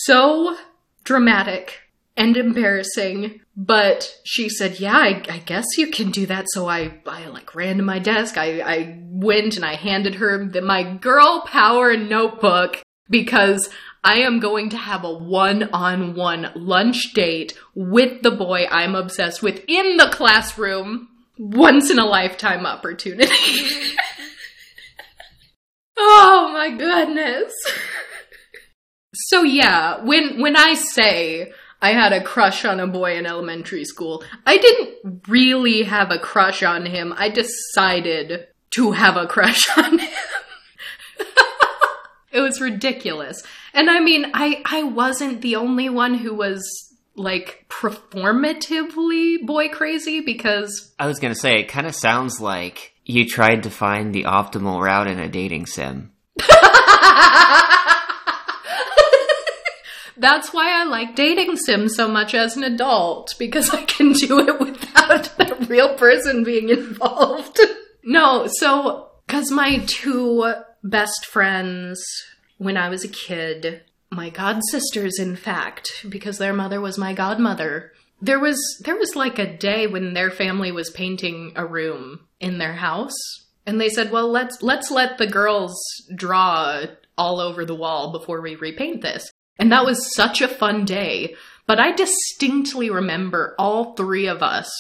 [0.05, 0.57] so
[1.05, 1.81] dramatic
[2.17, 3.41] and embarrassing.
[3.57, 7.55] But she said, "Yeah, I, I, guess you can do that." So I, I like
[7.55, 8.39] ran to my desk.
[8.39, 13.69] I, I went and I handed her the, my girl power notebook because
[14.03, 19.63] I am going to have a one-on-one lunch date with the boy I'm obsessed with
[19.69, 21.09] in the classroom.
[21.39, 23.33] Once in a lifetime opportunity.
[25.97, 27.53] oh my goodness.
[29.15, 33.85] So yeah, when when I say I had a crush on a boy in elementary
[33.85, 37.13] school, I didn't really have a crush on him.
[37.17, 40.09] I decided to have a crush on him.
[42.33, 43.43] it was ridiculous.
[43.75, 46.63] And I mean, I I wasn't the only one who was
[47.15, 52.95] like performatively boy crazy because I was going to say it kind of sounds like
[53.05, 56.13] you tried to find the optimal route in a dating sim.
[60.23, 64.39] That's why I like dating sims so much as an adult, because I can do
[64.39, 67.59] it without a real person being involved.
[68.05, 70.55] no, so, because my two
[70.85, 72.01] best friends
[72.57, 73.83] when I was a kid,
[74.13, 79.17] my god sisters, in fact, because their mother was my godmother, there was there was
[79.17, 83.19] like a day when their family was painting a room in their house
[83.67, 85.77] and they said well let's let's let the girls
[86.15, 86.85] draw
[87.19, 91.35] all over the wall before we repaint this and that was such a fun day.
[91.67, 94.71] But I distinctly remember all three of us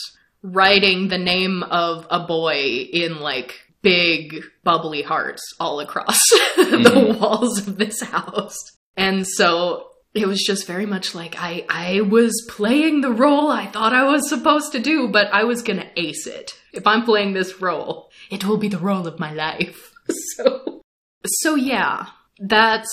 [0.42, 6.18] writing the name of a boy in like big bubbly hearts all across
[6.56, 6.82] mm-hmm.
[6.82, 8.56] the walls of this house.
[8.96, 13.66] And so it was just very much like I I was playing the role I
[13.66, 16.52] thought I was supposed to do, but I was gonna ace it.
[16.72, 19.92] If I'm playing this role, it will be the role of my life.
[20.36, 20.82] so
[21.24, 22.06] so yeah,
[22.38, 22.92] that's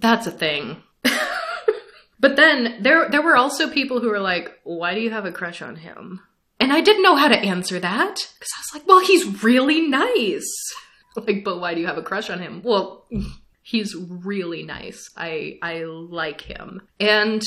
[0.00, 0.82] that's a thing.
[2.20, 5.32] but then there there were also people who were like, "Why do you have a
[5.32, 6.20] crush on him?"
[6.60, 9.80] And I didn't know how to answer that because I was like, "Well, he's really
[9.80, 10.48] nice."
[11.16, 12.60] Like, but why do you have a crush on him?
[12.64, 13.06] Well,
[13.62, 15.08] he's really nice.
[15.16, 16.82] I I like him.
[16.98, 17.40] And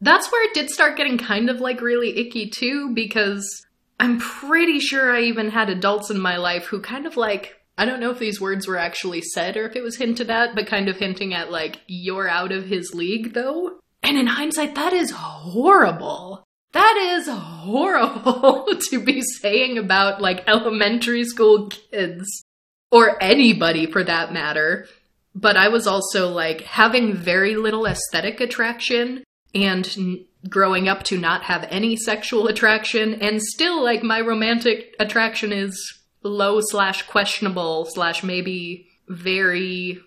[0.00, 3.64] that's where it did start getting kind of like really icky too because
[3.98, 7.84] I'm pretty sure I even had adults in my life who kind of like I
[7.84, 10.66] don't know if these words were actually said or if it was hinted at, but
[10.66, 13.78] kind of hinting at like, you're out of his league though.
[14.02, 16.44] And in hindsight, that is horrible.
[16.72, 22.44] That is horrible to be saying about like elementary school kids
[22.90, 24.86] or anybody for that matter.
[25.34, 29.22] But I was also like having very little aesthetic attraction
[29.54, 34.94] and n- growing up to not have any sexual attraction and still like my romantic
[34.98, 35.95] attraction is
[36.26, 40.00] low slash questionable slash maybe very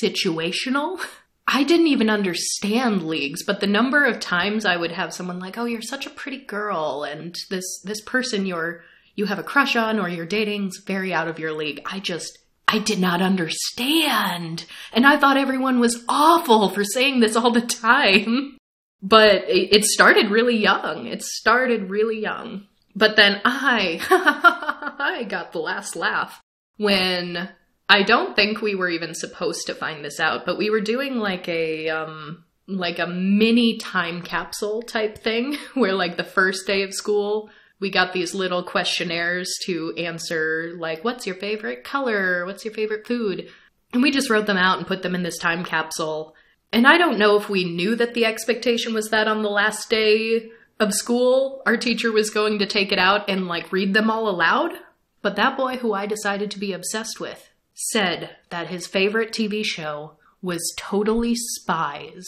[0.00, 1.00] situational.
[1.52, 5.58] I didn't even understand leagues, but the number of times I would have someone like,
[5.58, 8.84] "Oh, you're such a pretty girl," and this this person you're
[9.16, 11.80] you have a crush on or you're dating's very out of your league.
[11.84, 17.36] I just I did not understand, and I thought everyone was awful for saying this
[17.36, 18.56] all the time.
[19.02, 21.06] But it, started really young.
[21.06, 22.66] It started really young.
[22.94, 23.98] But then I,
[25.00, 26.40] I got the last laugh
[26.76, 27.48] when
[27.88, 31.16] I don't think we were even supposed to find this out, but we were doing
[31.16, 36.82] like a, um, like a mini time capsule type thing where like the first day
[36.82, 42.44] of school, we got these little questionnaires to answer like, what's your favorite color?
[42.44, 43.48] What's your favorite food?
[43.92, 46.34] And we just wrote them out and put them in this time capsule.
[46.72, 49.90] And I don't know if we knew that the expectation was that on the last
[49.90, 54.10] day of school, our teacher was going to take it out and like read them
[54.10, 54.72] all aloud.
[55.22, 59.64] But that boy who I decided to be obsessed with said that his favorite TV
[59.64, 62.26] show was Totally Spies.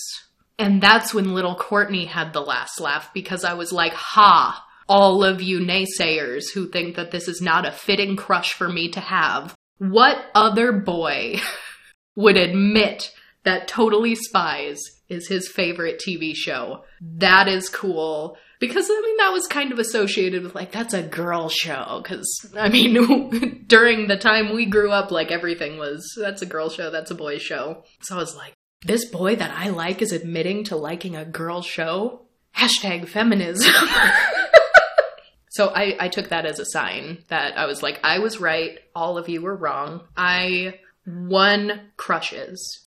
[0.58, 5.24] And that's when little Courtney had the last laugh because I was like, ha, all
[5.24, 9.00] of you naysayers who think that this is not a fitting crush for me to
[9.00, 9.54] have.
[9.78, 11.40] What other boy
[12.16, 13.10] would admit
[13.44, 14.78] that Totally Spies
[15.08, 16.84] is his favorite TV show.
[17.00, 18.36] That is cool.
[18.62, 21.98] Because, I mean, that was kind of associated with, like, that's a girl show.
[22.00, 26.70] Because, I mean, during the time we grew up, like, everything was, that's a girl
[26.70, 27.82] show, that's a boy show.
[28.02, 28.52] So I was like,
[28.86, 32.28] this boy that I like is admitting to liking a girl show?
[32.56, 33.74] Hashtag feminism.
[35.50, 38.78] so I, I took that as a sign that I was like, I was right,
[38.94, 40.02] all of you were wrong.
[40.16, 42.86] I won crushes.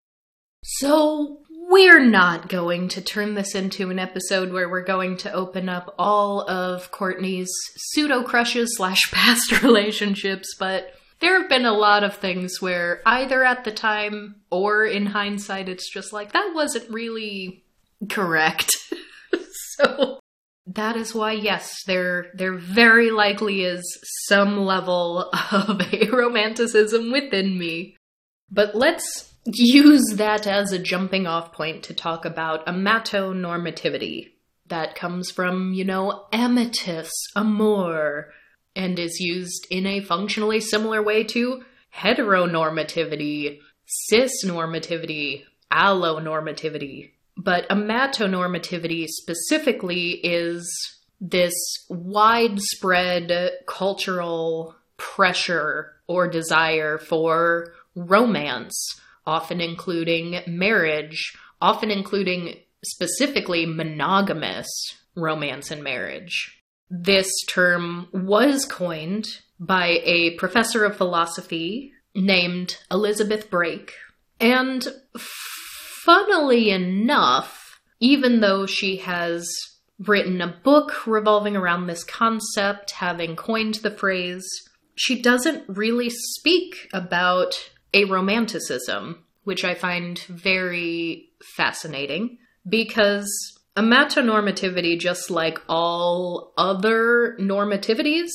[0.64, 5.68] So we're not going to turn this into an episode where we're going to open
[5.68, 12.04] up all of Courtney's pseudo crushes slash past relationships, but there have been a lot
[12.04, 16.90] of things where either at the time or in hindsight, it's just like that wasn't
[16.90, 17.66] really
[18.08, 18.72] correct.
[19.78, 20.20] so
[20.68, 23.84] that is why, yes, there there very likely is
[24.28, 27.98] some level of aromanticism within me.
[28.50, 34.32] But let's use that as a jumping off point to talk about amatonormativity.
[34.68, 38.34] That comes from, you know, amatus, amor,
[38.76, 41.64] and is used in a functionally similar way to
[41.96, 43.60] heteronormativity,
[44.12, 47.12] cisnormativity, allonormativity.
[47.38, 50.70] But amatonormativity specifically is
[51.22, 51.54] this
[51.90, 64.68] widespread cultural pressure or desire for romance often including marriage, often including specifically monogamous
[65.16, 66.64] romance and marriage.
[66.90, 69.28] This term was coined
[69.60, 73.94] by a professor of philosophy named Elizabeth Brake.
[74.40, 74.88] And
[76.06, 79.48] funnily enough, even though she has
[80.00, 84.48] written a book revolving around this concept, having coined the phrase,
[84.96, 87.56] she doesn't really speak about
[87.94, 98.30] aromanticism, which I find very fascinating because amatonormativity, just like all other normativities,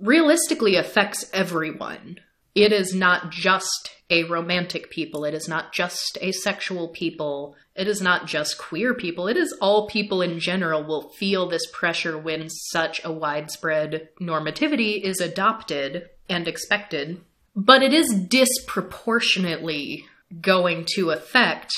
[0.00, 2.18] realistically affects everyone.
[2.54, 8.26] It is not just aromantic people, it is not just asexual people, it is not
[8.26, 13.04] just queer people, it is all people in general will feel this pressure when such
[13.04, 17.20] a widespread normativity is adopted and expected
[17.56, 20.04] but it is disproportionately
[20.42, 21.72] going to affect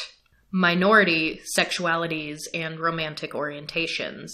[0.50, 4.30] minority sexualities and romantic orientations.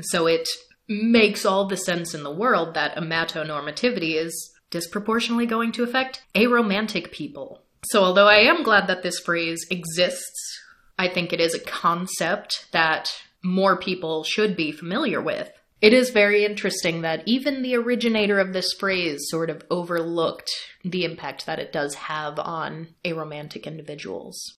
[0.00, 0.48] So it
[0.88, 7.10] makes all the sense in the world that amatonormativity is disproportionately going to affect aromantic
[7.10, 7.62] people.
[7.90, 10.60] So although I am glad that this phrase exists,
[10.98, 13.10] I think it is a concept that
[13.42, 15.50] more people should be familiar with.
[15.80, 20.50] It is very interesting that even the originator of this phrase sort of overlooked
[20.84, 24.58] the impact that it does have on aromantic individuals.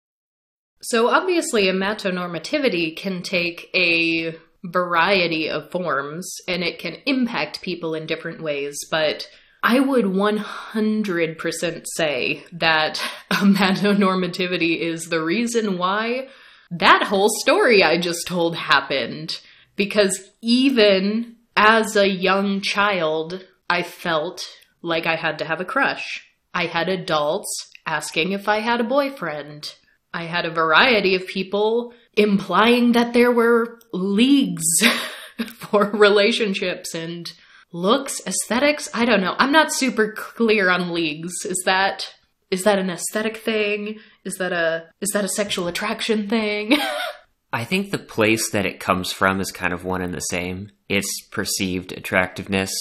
[0.82, 8.06] So obviously, amatonormativity can take a variety of forms and it can impact people in
[8.06, 9.28] different ways, but
[9.64, 13.02] I would 100% say that
[13.32, 16.28] amatonormativity is the reason why
[16.70, 19.40] that whole story I just told happened.
[19.78, 24.46] Because even as a young child, I felt
[24.82, 26.28] like I had to have a crush.
[26.54, 29.74] I had adults asking if I had a boyfriend.
[30.14, 34.66] I had a variety of people implying that there were leagues
[35.56, 37.32] for relationships and
[37.72, 38.90] looks, aesthetics.
[38.94, 39.36] I don't know.
[39.38, 41.46] I'm not super clear on leagues.
[41.46, 42.14] Is that
[42.50, 44.00] is that an aesthetic thing?
[44.24, 46.78] Is that a is that a sexual attraction thing?
[47.52, 50.72] I think the place that it comes from is kind of one and the same.
[50.90, 52.72] It's perceived attractiveness.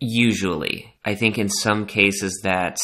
[0.00, 0.94] Usually.
[1.04, 2.76] I think in some cases that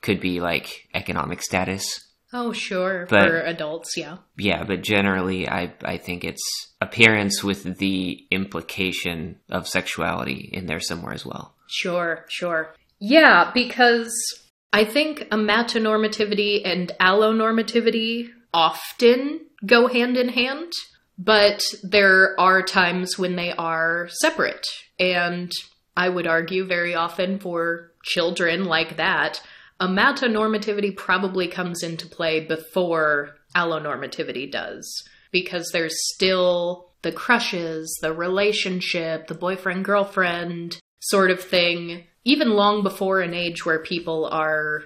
[0.00, 1.84] could be like economic status.
[2.32, 3.06] Oh, sure.
[3.08, 4.18] But, for adults, yeah.
[4.36, 6.42] Yeah, but generally, I, I think it's
[6.80, 11.54] appearance with the implication of sexuality in there somewhere as well.
[11.68, 12.74] Sure, sure.
[12.98, 14.12] Yeah, because
[14.72, 20.72] I think a amatonormativity and allonormativity often go hand in hand,
[21.18, 24.66] but there are times when they are separate.
[24.98, 25.52] And
[25.96, 29.42] I would argue very often for children like that,
[29.80, 39.26] amatonormativity probably comes into play before allonormativity does because there's still the crushes, the relationship,
[39.26, 44.82] the boyfriend girlfriend sort of thing, even long before an age where people are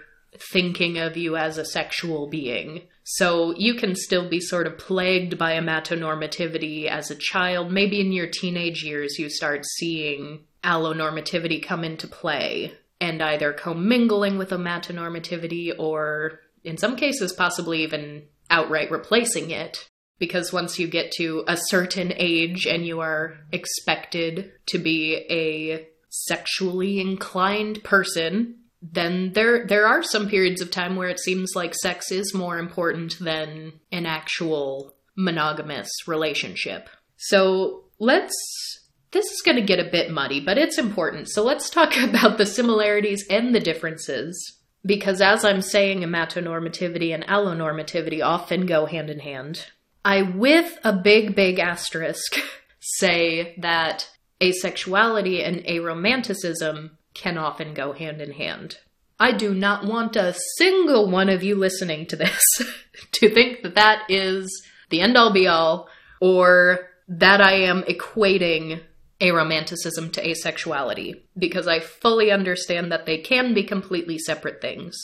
[0.52, 2.82] thinking of you as a sexual being.
[3.10, 7.72] So you can still be sort of plagued by amatonormativity as a child.
[7.72, 14.36] Maybe in your teenage years you start seeing allonormativity come into play and either commingling
[14.36, 19.88] with amatonormativity or, in some cases, possibly even outright replacing it.
[20.18, 25.88] Because once you get to a certain age and you are expected to be a
[26.10, 31.74] sexually inclined person, then there there are some periods of time where it seems like
[31.74, 36.88] sex is more important than an actual monogamous relationship.
[37.16, 38.34] So let's
[39.10, 41.28] this is going to get a bit muddy, but it's important.
[41.28, 44.58] So let's talk about the similarities and the differences.
[44.86, 49.66] Because as I'm saying, amatonormativity and allonormativity often go hand in hand.
[50.04, 52.36] I, with a big, big asterisk,
[52.80, 54.08] say that
[54.40, 58.78] asexuality and aromanticism can often go hand in hand.
[59.20, 62.40] I do not want a single one of you listening to this
[63.12, 65.88] to think that that is the end all be all
[66.20, 68.80] or that I am equating
[69.20, 74.96] aromanticism to asexuality, because I fully understand that they can be completely separate things.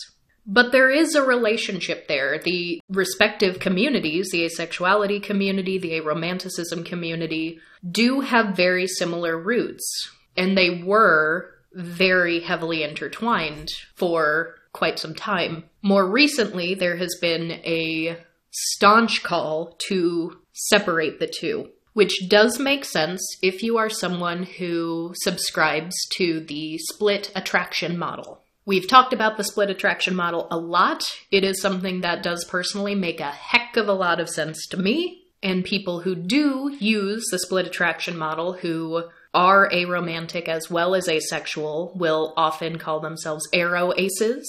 [0.47, 2.39] But there is a relationship there.
[2.39, 7.61] The respective communities, the asexuality community, the aromanticism community,
[7.91, 10.11] do have very similar roots.
[10.37, 15.64] And they were very heavily intertwined for quite some time.
[15.83, 18.18] More recently, there has been a
[18.51, 25.12] staunch call to separate the two which does make sense if you are someone who
[25.22, 28.43] subscribes to the split attraction model.
[28.66, 31.05] We've talked about the split attraction model a lot.
[31.31, 34.77] It is something that does personally make a heck of a lot of sense to
[34.77, 35.22] me.
[35.43, 39.05] And people who do use the split attraction model, who
[39.35, 44.49] are aromantic as well as asexual, will often call themselves aro aces,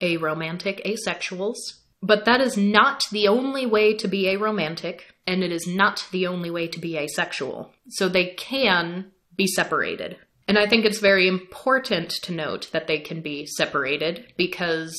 [0.00, 1.56] aromantic asexuals.
[2.02, 6.26] But that is not the only way to be aromantic and it is not the
[6.26, 7.72] only way to be asexual.
[7.88, 10.16] So they can be separated.
[10.48, 14.96] And I think it's very important to note that they can be separated because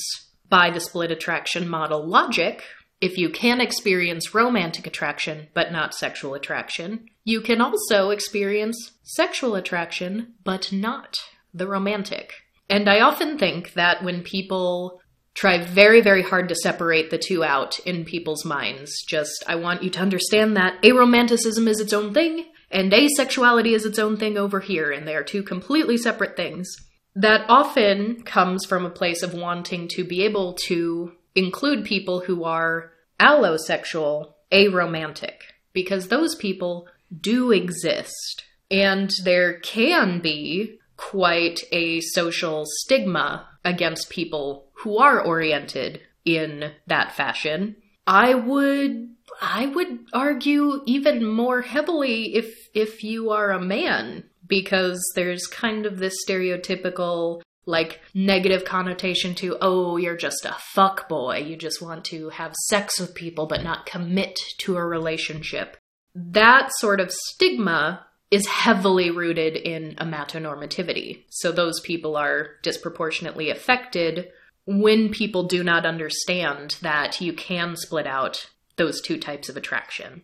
[0.50, 2.64] by the split attraction model logic,
[3.00, 9.56] if you can experience romantic attraction but not sexual attraction, you can also experience sexual
[9.56, 11.16] attraction but not
[11.54, 12.34] the romantic.
[12.70, 15.02] And I often think that when people
[15.38, 19.04] try very, very hard to separate the two out in people's minds.
[19.08, 23.86] Just, I want you to understand that aromanticism is its own thing, and asexuality is
[23.86, 26.68] its own thing over here, and they are two completely separate things.
[27.14, 32.44] That often comes from a place of wanting to be able to include people who
[32.44, 36.88] are allosexual aromantic because those people
[37.22, 38.44] do exist.
[38.72, 47.14] And there can be quite a social stigma against people who are oriented in that
[47.14, 47.76] fashion.
[48.08, 49.10] I would
[49.40, 55.86] I would argue even more heavily if if you are a man because there's kind
[55.86, 61.38] of this stereotypical like negative connotation to oh you're just a fuck boy.
[61.38, 65.78] You just want to have sex with people but not commit to a relationship.
[66.16, 71.24] That sort of stigma is heavily rooted in a amatonormativity.
[71.30, 74.30] So those people are disproportionately affected
[74.66, 80.24] when people do not understand that you can split out those two types of attraction.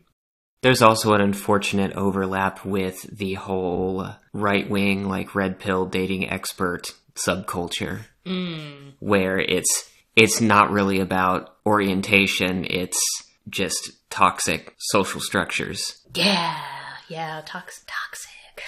[0.62, 6.94] There's also an unfortunate overlap with the whole right wing, like red pill dating expert
[7.16, 8.94] subculture mm.
[9.00, 13.00] where it's it's not really about orientation it's
[13.50, 16.02] just toxic social structures.
[16.14, 16.58] Yeah
[17.10, 18.64] yeah toxic toxic.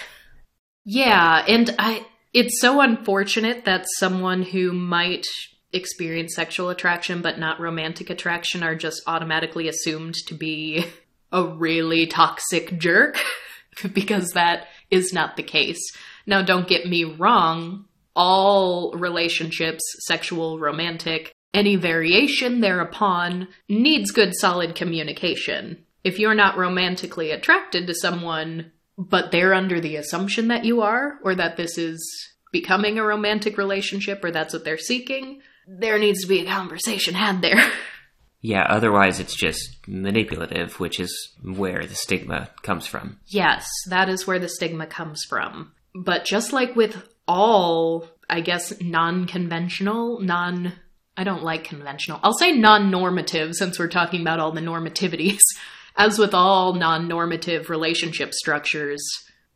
[0.84, 5.24] Yeah and i it's so unfortunate that someone who might
[5.72, 10.84] experience sexual attraction but not romantic attraction are just automatically assumed to be
[11.32, 13.18] a really toxic jerk
[13.92, 15.80] because that is not the case.
[16.26, 17.86] Now don't get me wrong
[18.16, 25.84] all relationships, sexual, romantic, any variation thereupon, needs good solid communication.
[26.02, 31.18] If you're not romantically attracted to someone, but they're under the assumption that you are,
[31.22, 32.00] or that this is
[32.52, 37.14] becoming a romantic relationship, or that's what they're seeking, there needs to be a conversation
[37.14, 37.62] had there.
[38.42, 43.18] Yeah, otherwise it's just manipulative, which is where the stigma comes from.
[43.26, 45.72] Yes, that is where the stigma comes from.
[45.96, 50.72] But just like with all, I guess, non conventional, non.
[51.16, 52.20] I don't like conventional.
[52.22, 55.40] I'll say non normative since we're talking about all the normativities.
[55.96, 59.02] As with all non normative relationship structures,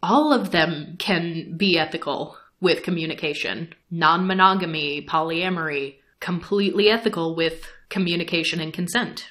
[0.02, 3.74] all of them can be ethical with communication.
[3.90, 9.28] Non monogamy, polyamory, completely ethical with communication and consent.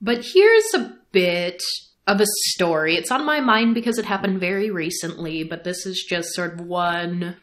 [0.00, 1.62] But here's a bit
[2.06, 2.96] of a story.
[2.96, 6.66] It's on my mind because it happened very recently, but this is just sort of
[6.66, 7.36] one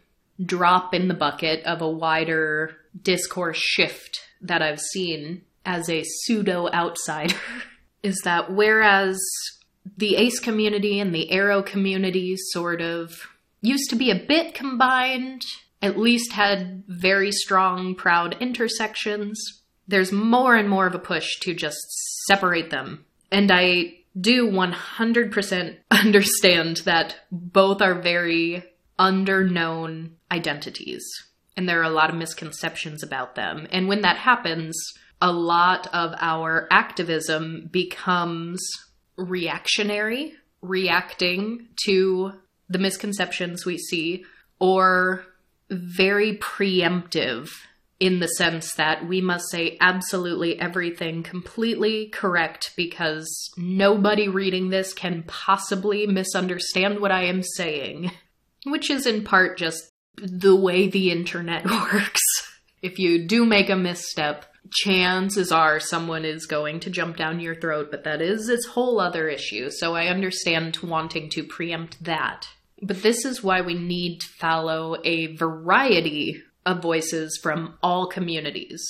[0.44, 6.70] drop in the bucket of a wider discourse shift that I've seen as a pseudo
[6.72, 7.36] outsider
[8.04, 9.20] is that whereas
[9.98, 13.14] the ace community and the aro community sort of
[13.62, 15.42] used to be a bit combined,
[15.82, 21.54] at least had very strong, proud intersections, there's more and more of a push to
[21.54, 21.78] just
[22.28, 23.06] separate them.
[23.32, 28.64] And I do 100% understand that both are very
[29.00, 31.04] underknown identities.
[31.56, 33.68] And there are a lot of misconceptions about them.
[33.72, 34.76] And when that happens,
[35.22, 38.62] a lot of our activism becomes
[39.16, 42.34] reactionary, reacting to
[42.70, 44.26] the misconceptions we see,
[44.60, 45.26] or
[45.70, 47.50] very preemptive
[48.00, 54.93] in the sense that we must say absolutely everything completely correct because nobody reading this
[54.93, 58.12] can possibly misunderstand what I am saying
[58.72, 62.22] which is in part just the way the internet works.
[62.82, 67.55] if you do make a misstep, chances are someone is going to jump down your
[67.55, 69.70] throat, but that is its whole other issue.
[69.70, 72.47] So I understand wanting to preempt that.
[72.82, 78.86] But this is why we need to follow a variety of voices from all communities.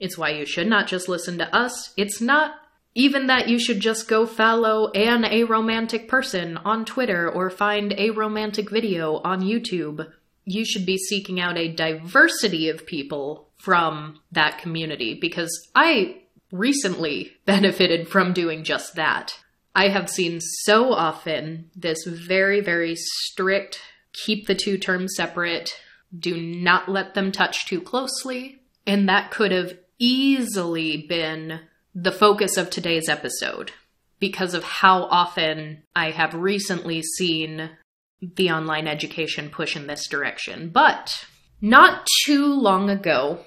[0.00, 1.92] It's why you should not just listen to us.
[1.96, 2.52] It's not
[2.94, 8.10] even that you should just go follow an aromantic person on Twitter or find a
[8.10, 10.10] romantic video on YouTube.
[10.44, 17.32] You should be seeking out a diversity of people from that community because I recently
[17.44, 19.38] benefited from doing just that.
[19.74, 23.80] I have seen so often this very, very strict
[24.24, 25.70] keep the two terms separate,
[26.18, 31.60] do not let them touch too closely, and that could have easily been
[32.00, 33.72] the focus of today's episode
[34.20, 37.70] because of how often I have recently seen
[38.20, 40.70] the online education push in this direction.
[40.70, 41.24] But
[41.60, 43.40] not too long ago,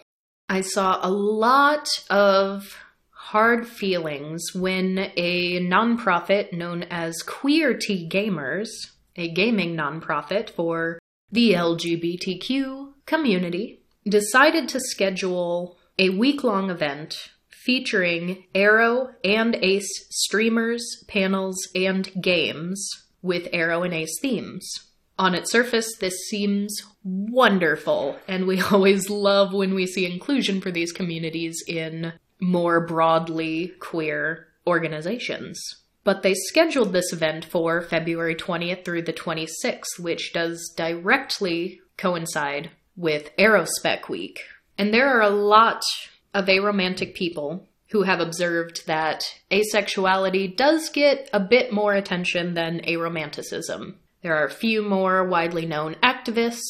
[0.50, 2.78] I saw a lot of
[3.12, 8.68] hard feelings when a nonprofit known as Queer Tea Gamers,
[9.16, 11.00] a gaming nonprofit for
[11.32, 17.30] the LGBTQ community, decided to schedule a week long event
[17.64, 22.90] featuring Aro and Ace streamers, panels, and games
[23.22, 24.88] with Aro and Ace themes.
[25.20, 30.72] On its surface, this seems wonderful, and we always love when we see inclusion for
[30.72, 35.62] these communities in more broadly queer organizations.
[36.04, 42.72] But they scheduled this event for February 20th through the 26th, which does directly coincide
[42.96, 44.42] with Arospec Week.
[44.80, 45.84] And there are a lot
[46.34, 52.80] of aromantic people who have observed that asexuality does get a bit more attention than
[52.82, 53.96] aromanticism.
[54.22, 56.62] There are a few more widely known activists.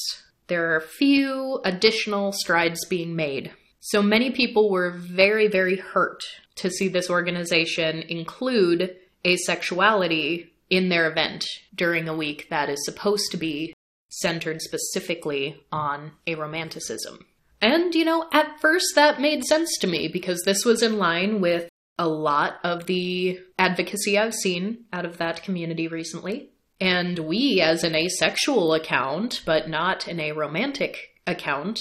[0.47, 3.51] There are a few additional strides being made.
[3.81, 6.21] So many people were very, very hurt
[6.55, 11.45] to see this organization include asexuality in their event
[11.75, 13.73] during a week that is supposed to be
[14.09, 17.25] centered specifically on aromanticism.
[17.61, 21.41] And, you know, at first that made sense to me because this was in line
[21.41, 26.49] with a lot of the advocacy I've seen out of that community recently.
[26.79, 30.95] And we, as an asexual account, but not an aromantic
[31.27, 31.79] account,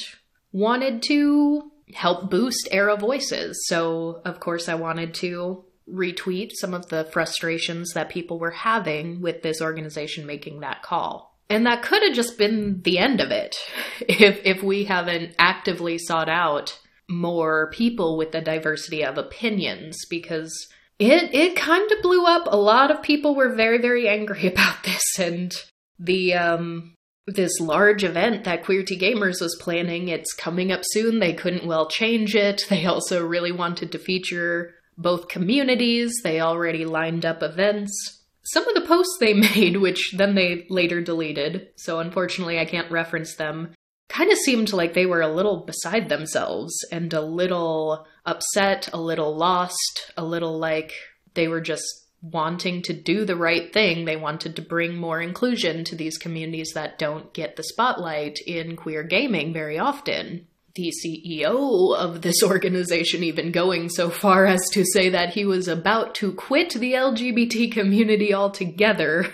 [0.53, 3.65] wanted to help boost Aro voices.
[3.67, 9.23] So, of course, I wanted to retweet some of the frustrations that people were having
[9.23, 11.30] with this organization making that call.
[11.51, 13.57] And that could have just been the end of it
[14.09, 16.79] if if we haven't actively sought out
[17.09, 22.47] more people with a diversity of opinions because it it kind of blew up.
[22.47, 25.53] A lot of people were very very angry about this and
[25.99, 26.95] the um
[27.27, 30.09] this large event that Queerty Gamers was planning.
[30.09, 31.19] It's coming up soon.
[31.19, 32.63] They couldn't well change it.
[32.69, 36.13] They also really wanted to feature both communities.
[36.23, 38.20] They already lined up events.
[38.53, 42.91] Some of the posts they made, which then they later deleted, so unfortunately I can't
[42.91, 43.75] reference them,
[44.09, 49.01] kind of seemed like they were a little beside themselves and a little upset, a
[49.01, 50.93] little lost, a little like
[51.35, 51.85] they were just
[52.23, 54.05] wanting to do the right thing.
[54.05, 58.77] They wanted to bring more inclusion to these communities that don't get the spotlight in
[58.77, 64.85] queer gaming very often the CEO of this organization even going so far as to
[64.85, 69.27] say that he was about to quit the LGBT community altogether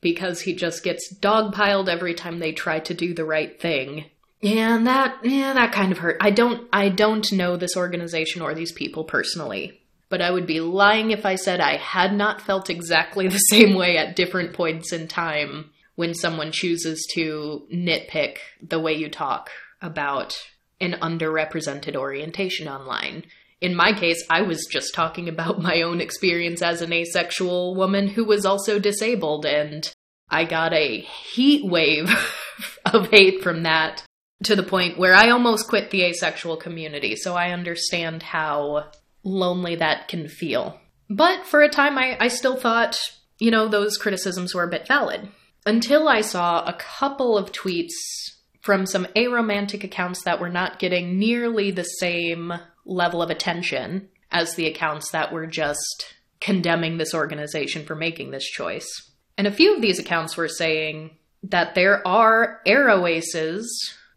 [0.00, 4.04] because he just gets dogpiled every time they try to do the right thing.
[4.42, 6.18] And that yeah, that kind of hurt.
[6.20, 9.80] I don't I don't know this organization or these people personally,
[10.10, 13.74] but I would be lying if I said I had not felt exactly the same
[13.74, 19.50] way at different points in time when someone chooses to nitpick the way you talk
[19.80, 20.36] about
[20.84, 23.24] an underrepresented orientation online.
[23.60, 28.08] In my case, I was just talking about my own experience as an asexual woman
[28.08, 29.90] who was also disabled, and
[30.28, 32.10] I got a heat wave
[32.84, 34.04] of hate from that
[34.44, 38.90] to the point where I almost quit the asexual community, so I understand how
[39.22, 40.78] lonely that can feel.
[41.08, 42.98] But for a time, I, I still thought,
[43.38, 45.28] you know, those criticisms were a bit valid.
[45.66, 47.92] Until I saw a couple of tweets
[48.64, 52.50] from some aromantic accounts that were not getting nearly the same
[52.86, 58.44] level of attention as the accounts that were just condemning this organization for making this
[58.44, 58.86] choice.
[59.36, 61.10] And a few of these accounts were saying
[61.42, 63.66] that there are aroaces,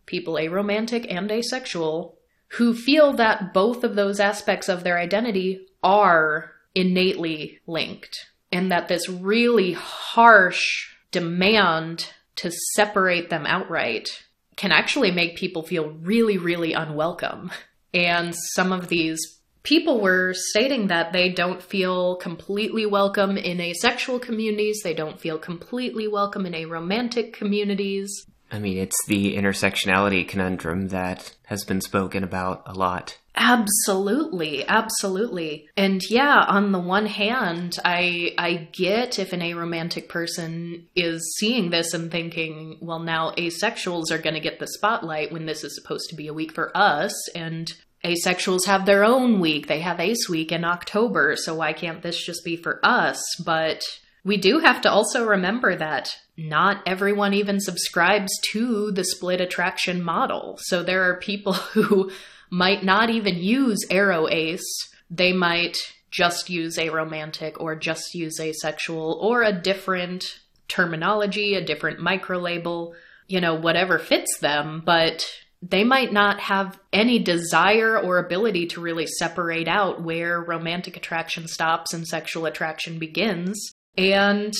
[0.05, 2.17] people aromantic and asexual,
[2.51, 8.87] who feel that both of those aspects of their identity are innately linked, and that
[8.87, 14.23] this really harsh demand to separate them outright
[14.58, 17.51] can actually make people feel really, really unwelcome.
[17.93, 19.20] And some of these
[19.64, 25.38] people were stating that they don't feel completely welcome in asexual communities, they don't feel
[25.38, 28.26] completely welcome in aromantic communities.
[28.51, 33.18] I mean, it's the intersectionality conundrum that has been spoken about a lot.
[33.39, 35.69] Absolutely, absolutely.
[35.77, 41.69] And yeah, on the one hand, I I get if an aromantic person is seeing
[41.69, 45.75] this and thinking, well now asexuals are going to get the spotlight when this is
[45.75, 47.71] supposed to be a week for us and
[48.03, 49.67] asexuals have their own week.
[49.67, 53.21] They have Ace Week in October, so why can't this just be for us?
[53.45, 53.83] But
[54.23, 60.01] we do have to also remember that not everyone even subscribes to the split attraction
[60.01, 60.57] model.
[60.63, 62.11] So there are people who
[62.49, 64.65] might not even use aro Ace.
[65.09, 65.77] They might
[66.11, 72.95] just use aromantic or just use asexual or a different terminology, a different micro label,
[73.27, 75.25] you know, whatever fits them, but
[75.61, 81.47] they might not have any desire or ability to really separate out where romantic attraction
[81.47, 83.71] stops and sexual attraction begins.
[83.97, 84.53] And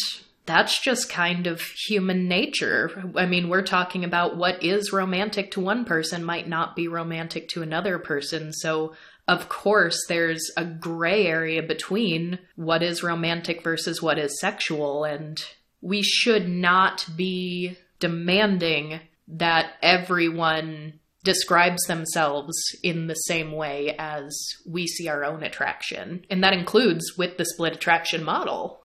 [0.48, 3.12] that's just kind of human nature.
[3.16, 7.50] I mean, we're talking about what is romantic to one person might not be romantic
[7.50, 8.54] to another person.
[8.54, 8.96] So,
[9.28, 15.04] of course, there's a gray area between what is romantic versus what is sexual.
[15.04, 15.38] And
[15.82, 24.34] we should not be demanding that everyone describes themselves in the same way as
[24.66, 26.26] we see our own attraction.
[26.30, 28.82] And that includes with the split attraction model.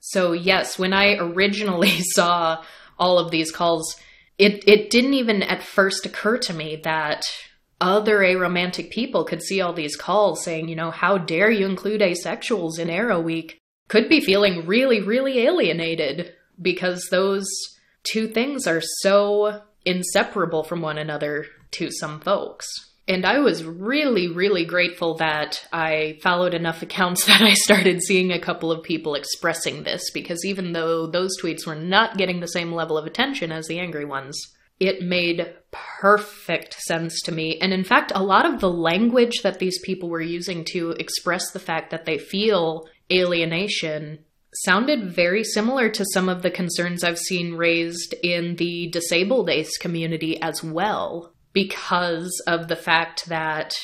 [0.00, 2.62] So, yes, when I originally saw
[2.98, 3.96] all of these calls,
[4.38, 7.24] it, it didn't even at first occur to me that
[7.80, 12.00] other aromantic people could see all these calls saying, you know, how dare you include
[12.00, 13.58] asexuals in Aro Week?
[13.88, 17.46] Could be feeling really, really alienated because those
[18.04, 22.66] two things are so inseparable from one another to some folks.
[23.10, 28.30] And I was really, really grateful that I followed enough accounts that I started seeing
[28.30, 32.46] a couple of people expressing this because even though those tweets were not getting the
[32.46, 34.40] same level of attention as the angry ones,
[34.78, 37.58] it made perfect sense to me.
[37.60, 41.50] And in fact, a lot of the language that these people were using to express
[41.50, 44.20] the fact that they feel alienation
[44.54, 49.76] sounded very similar to some of the concerns I've seen raised in the disabled ace
[49.78, 53.74] community as well, because of the fact that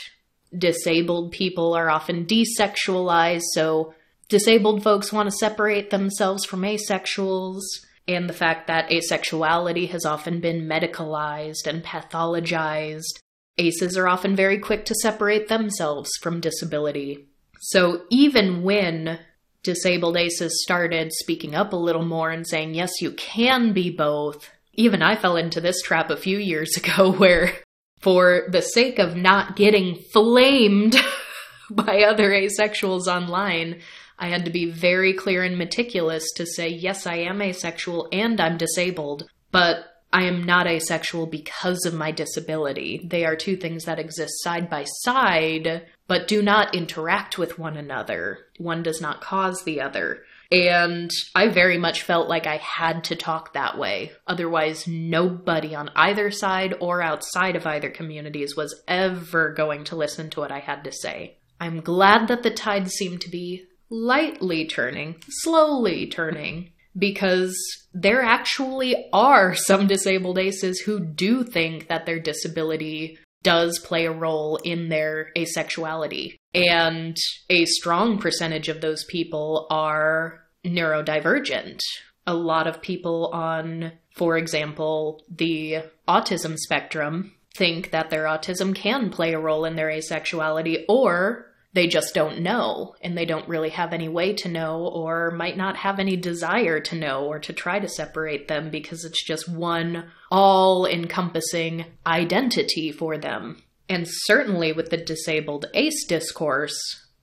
[0.57, 3.95] disabled people are often desexualized, so
[4.29, 7.63] disabled folks want to separate themselves from asexuals,
[8.09, 13.21] and the fact that asexuality has often been medicalized and pathologized.
[13.59, 17.27] Aces are often very quick to separate themselves from disability.
[17.61, 19.19] So even when
[19.63, 24.51] disabled aces started speaking up a little more and saying, yes, you can be both.
[24.77, 27.53] Even I fell into this trap a few years ago where,
[28.01, 30.97] for the sake of not getting flamed
[31.71, 33.81] by other asexuals online,
[34.19, 38.41] I had to be very clear and meticulous to say, yes, I am asexual and
[38.41, 43.07] I'm disabled, but I am not asexual because of my disability.
[43.07, 47.77] They are two things that exist side by side, but do not interact with one
[47.77, 48.39] another.
[48.59, 50.23] One does not cause the other.
[50.51, 54.13] And I very much felt like I had to talk that way.
[54.27, 60.31] Otherwise, nobody on either side or outside of either communities was ever going to listen
[60.31, 61.39] to what I had to say.
[61.61, 67.57] I'm glad that the tide seemed to be lightly turning, slowly turning, because
[67.93, 74.13] there actually are some disabled aces who do think that their disability does play a
[74.13, 76.37] role in their asexuality.
[76.57, 77.19] And
[77.51, 81.81] a strong percentage of those people are neurodivergent.
[82.27, 89.11] A lot of people on, for example, the autism spectrum think that their autism can
[89.11, 93.69] play a role in their asexuality, or they just don't know and they don't really
[93.69, 97.53] have any way to know or might not have any desire to know or to
[97.53, 103.63] try to separate them because it's just one all encompassing identity for them.
[103.89, 106.77] And certainly with the disabled ace discourse,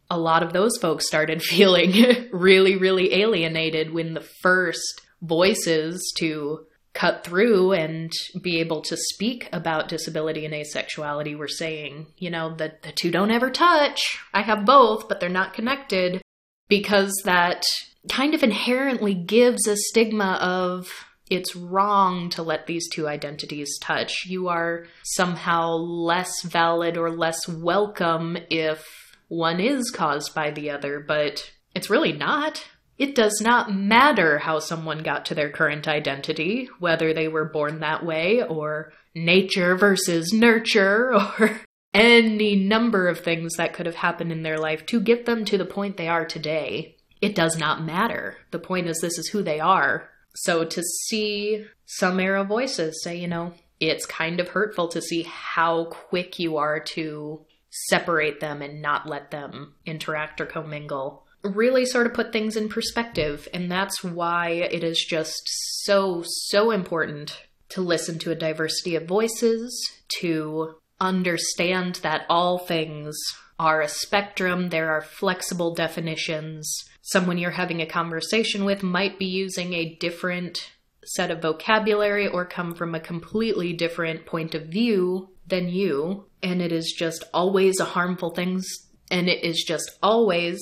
[0.09, 6.65] a lot of those folks started feeling really, really alienated when the first voices to
[6.93, 8.11] cut through and
[8.41, 13.09] be able to speak about disability and asexuality were saying, you know, that the two
[13.09, 14.19] don't ever touch.
[14.33, 16.21] I have both, but they're not connected
[16.69, 17.63] because that
[18.09, 20.87] kind of inherently gives a stigma of
[21.29, 24.25] it's wrong to let these two identities touch.
[24.27, 28.85] You are somehow less valid or less welcome if
[29.27, 32.67] one is caused by the other, but it's really not.
[32.97, 37.79] It does not matter how someone got to their current identity, whether they were born
[37.79, 41.61] that way, or nature versus nurture, or
[41.93, 45.57] any number of things that could have happened in their life to get them to
[45.57, 46.95] the point they are today.
[47.21, 48.37] It does not matter.
[48.51, 50.09] The point is, this is who they are.
[50.35, 55.23] So to see some aro voices say, you know, it's kind of hurtful to see
[55.23, 61.85] how quick you are to separate them and not let them interact or commingle really
[61.85, 63.47] sort of put things in perspective.
[63.53, 65.41] And that's why it is just
[65.83, 69.75] so, so important to listen to a diversity of voices,
[70.19, 73.17] to understand that all things
[73.63, 76.83] are a spectrum, there are flexible definitions.
[77.01, 80.71] Someone you're having a conversation with might be using a different
[81.05, 86.25] set of vocabulary or come from a completely different point of view than you.
[86.41, 88.61] And it is just always a harmful thing.
[89.09, 90.61] And it is just always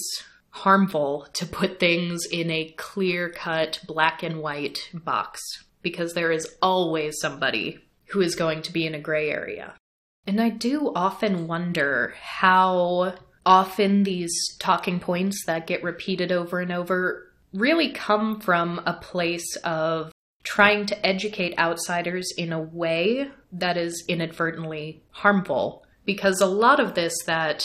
[0.51, 5.41] harmful to put things in a clear cut black and white box
[5.81, 7.79] because there is always somebody
[8.09, 9.73] who is going to be in a gray area.
[10.27, 13.15] And I do often wonder how
[13.45, 19.55] often these talking points that get repeated over and over really come from a place
[19.63, 20.11] of
[20.43, 25.85] trying to educate outsiders in a way that is inadvertently harmful.
[26.05, 27.63] Because a lot of this that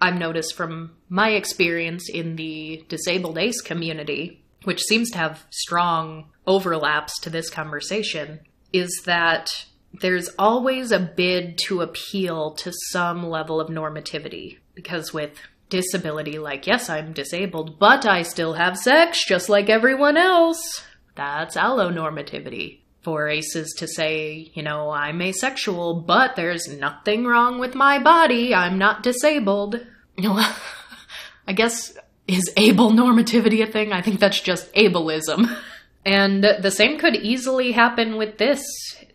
[0.00, 6.30] I've noticed from my experience in the disabled ace community, which seems to have strong
[6.46, 8.40] overlaps to this conversation,
[8.72, 9.48] is that
[9.92, 14.58] there's always a bid to appeal to some level of normativity.
[14.74, 15.32] Because with
[15.68, 20.84] disability, like, yes, I'm disabled, but I still have sex just like everyone else.
[21.14, 22.80] That's allonormativity.
[23.02, 28.54] For aces to say, you know, I'm asexual, but there's nothing wrong with my body,
[28.54, 29.86] I'm not disabled.
[30.18, 33.92] I guess, is able normativity a thing?
[33.92, 35.56] I think that's just ableism.
[36.04, 38.62] And the same could easily happen with this.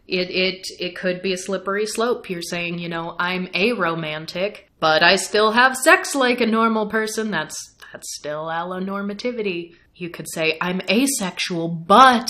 [0.07, 2.29] It it it could be a slippery slope.
[2.29, 7.31] You're saying, you know, I'm aromantic, but I still have sex like a normal person.
[7.31, 7.55] That's
[7.91, 9.75] that's still allonormativity.
[9.95, 12.29] You could say I'm asexual, but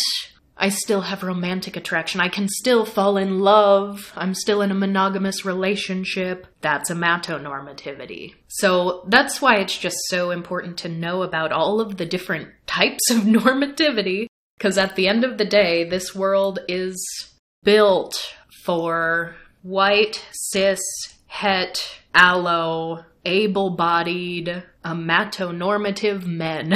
[0.56, 2.22] I still have romantic attraction.
[2.22, 4.14] I can still fall in love.
[4.16, 6.46] I'm still in a monogamous relationship.
[6.62, 8.36] That's amatonormativity.
[8.50, 13.10] So that's why it's just so important to know about all of the different types
[13.10, 17.33] of normativity because at the end of the day, this world is
[17.64, 18.16] built
[18.64, 20.80] for white, cis,
[21.28, 26.74] het, allo, able bodied, amatonormative men.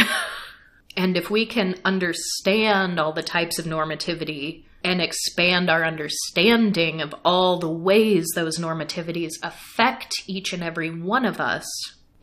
[0.97, 7.13] and if we can understand all the types of normativity and expand our understanding of
[7.25, 11.65] all the ways those normativities affect each and every one of us,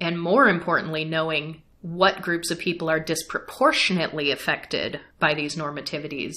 [0.00, 6.34] and more importantly, knowing what groups of people are disproportionately affected by these normativities,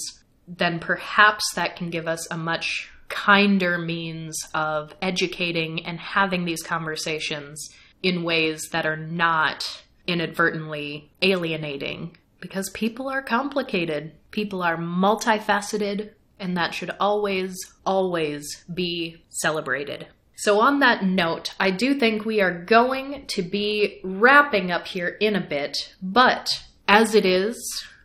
[0.48, 6.64] then perhaps that can give us a much kinder means of educating and having these
[6.64, 7.70] conversations
[8.04, 12.16] in ways that are not inadvertently alienating.
[12.40, 20.08] Because people are complicated, people are multifaceted, and that should always, always be celebrated.
[20.36, 25.18] So, on that note, I do think we are going to be wrapping up here
[25.20, 26.48] in a bit, but
[26.88, 27.58] as it is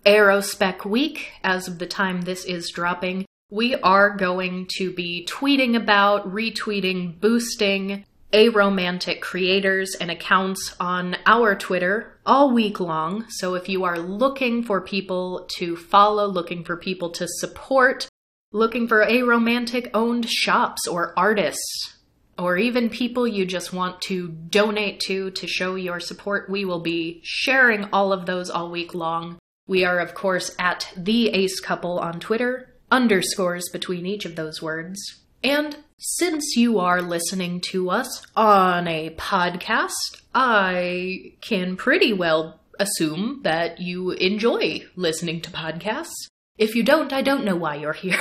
[0.05, 5.77] Arospec Week, as of the time this is dropping, we are going to be tweeting
[5.77, 13.27] about, retweeting, boosting aromantic creators and accounts on our Twitter all week long.
[13.29, 18.09] So if you are looking for people to follow, looking for people to support,
[18.53, 21.99] looking for aromantic owned shops or artists,
[22.39, 26.81] or even people you just want to donate to to show your support, we will
[26.81, 29.39] be sharing all of those all week long.
[29.67, 34.61] We are, of course, at the Ace Couple on Twitter, underscores between each of those
[34.61, 34.99] words.
[35.45, 43.41] And since you are listening to us on a podcast, I can pretty well assume
[43.45, 46.27] that you enjoy listening to podcasts.
[46.59, 48.21] If you don't, I don't know why you're here.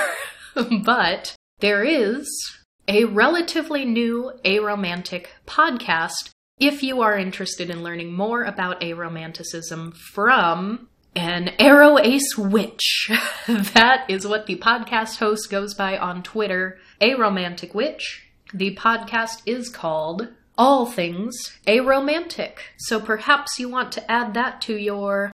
[0.83, 2.27] but there is
[2.87, 10.87] a relatively new aromantic podcast if you are interested in learning more about aromanticism from
[11.15, 13.09] an Aro Ace Witch.
[13.47, 18.29] that is what the podcast host goes by on Twitter, A Romantic Witch.
[18.53, 22.57] The podcast is called All Things Aromantic.
[22.77, 25.31] So perhaps you want to add that to your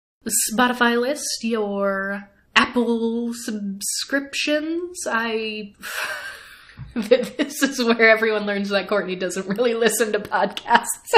[0.52, 5.04] Spotify list, your Apple subscriptions.
[5.08, 5.74] I.
[6.94, 11.14] this is where everyone learns that Courtney doesn't really listen to podcasts.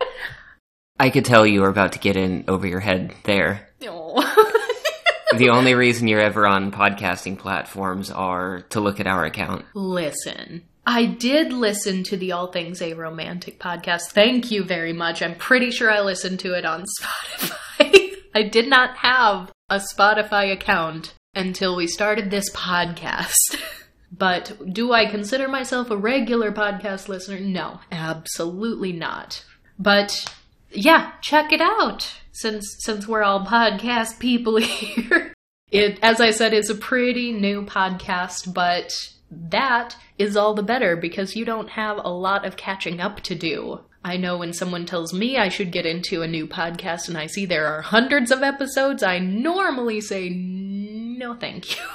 [0.98, 3.65] I could tell you were about to get in over your head there.
[5.36, 9.64] the only reason you're ever on podcasting platforms are to look at our account.
[9.74, 14.12] Listen, I did listen to the All Things Aromantic podcast.
[14.12, 15.22] Thank you very much.
[15.22, 18.12] I'm pretty sure I listened to it on Spotify.
[18.34, 23.32] I did not have a Spotify account until we started this podcast.
[24.12, 27.40] But do I consider myself a regular podcast listener?
[27.40, 29.44] No, absolutely not.
[29.78, 30.32] But
[30.70, 32.20] yeah, check it out.
[32.36, 35.32] Since since we're all podcast people here.
[35.70, 38.92] It as I said is a pretty new podcast, but
[39.30, 43.34] that is all the better because you don't have a lot of catching up to
[43.34, 43.80] do.
[44.04, 47.26] I know when someone tells me I should get into a new podcast and I
[47.26, 51.82] see there are hundreds of episodes, I normally say no thank you.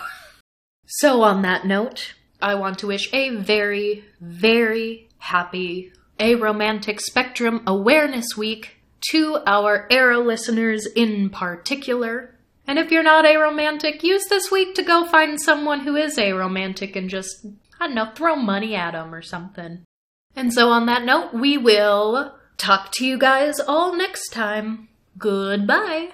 [0.94, 8.36] So, on that note, I want to wish a very, very happy Aromantic Spectrum Awareness
[8.36, 12.36] Week to our Aro listeners in particular.
[12.68, 16.96] And if you're not aromantic, use this week to go find someone who is aromantic
[16.96, 17.46] and just,
[17.80, 19.84] I don't know, throw money at them or something.
[20.36, 24.88] And so, on that note, we will talk to you guys all next time.
[25.18, 26.12] Goodbye.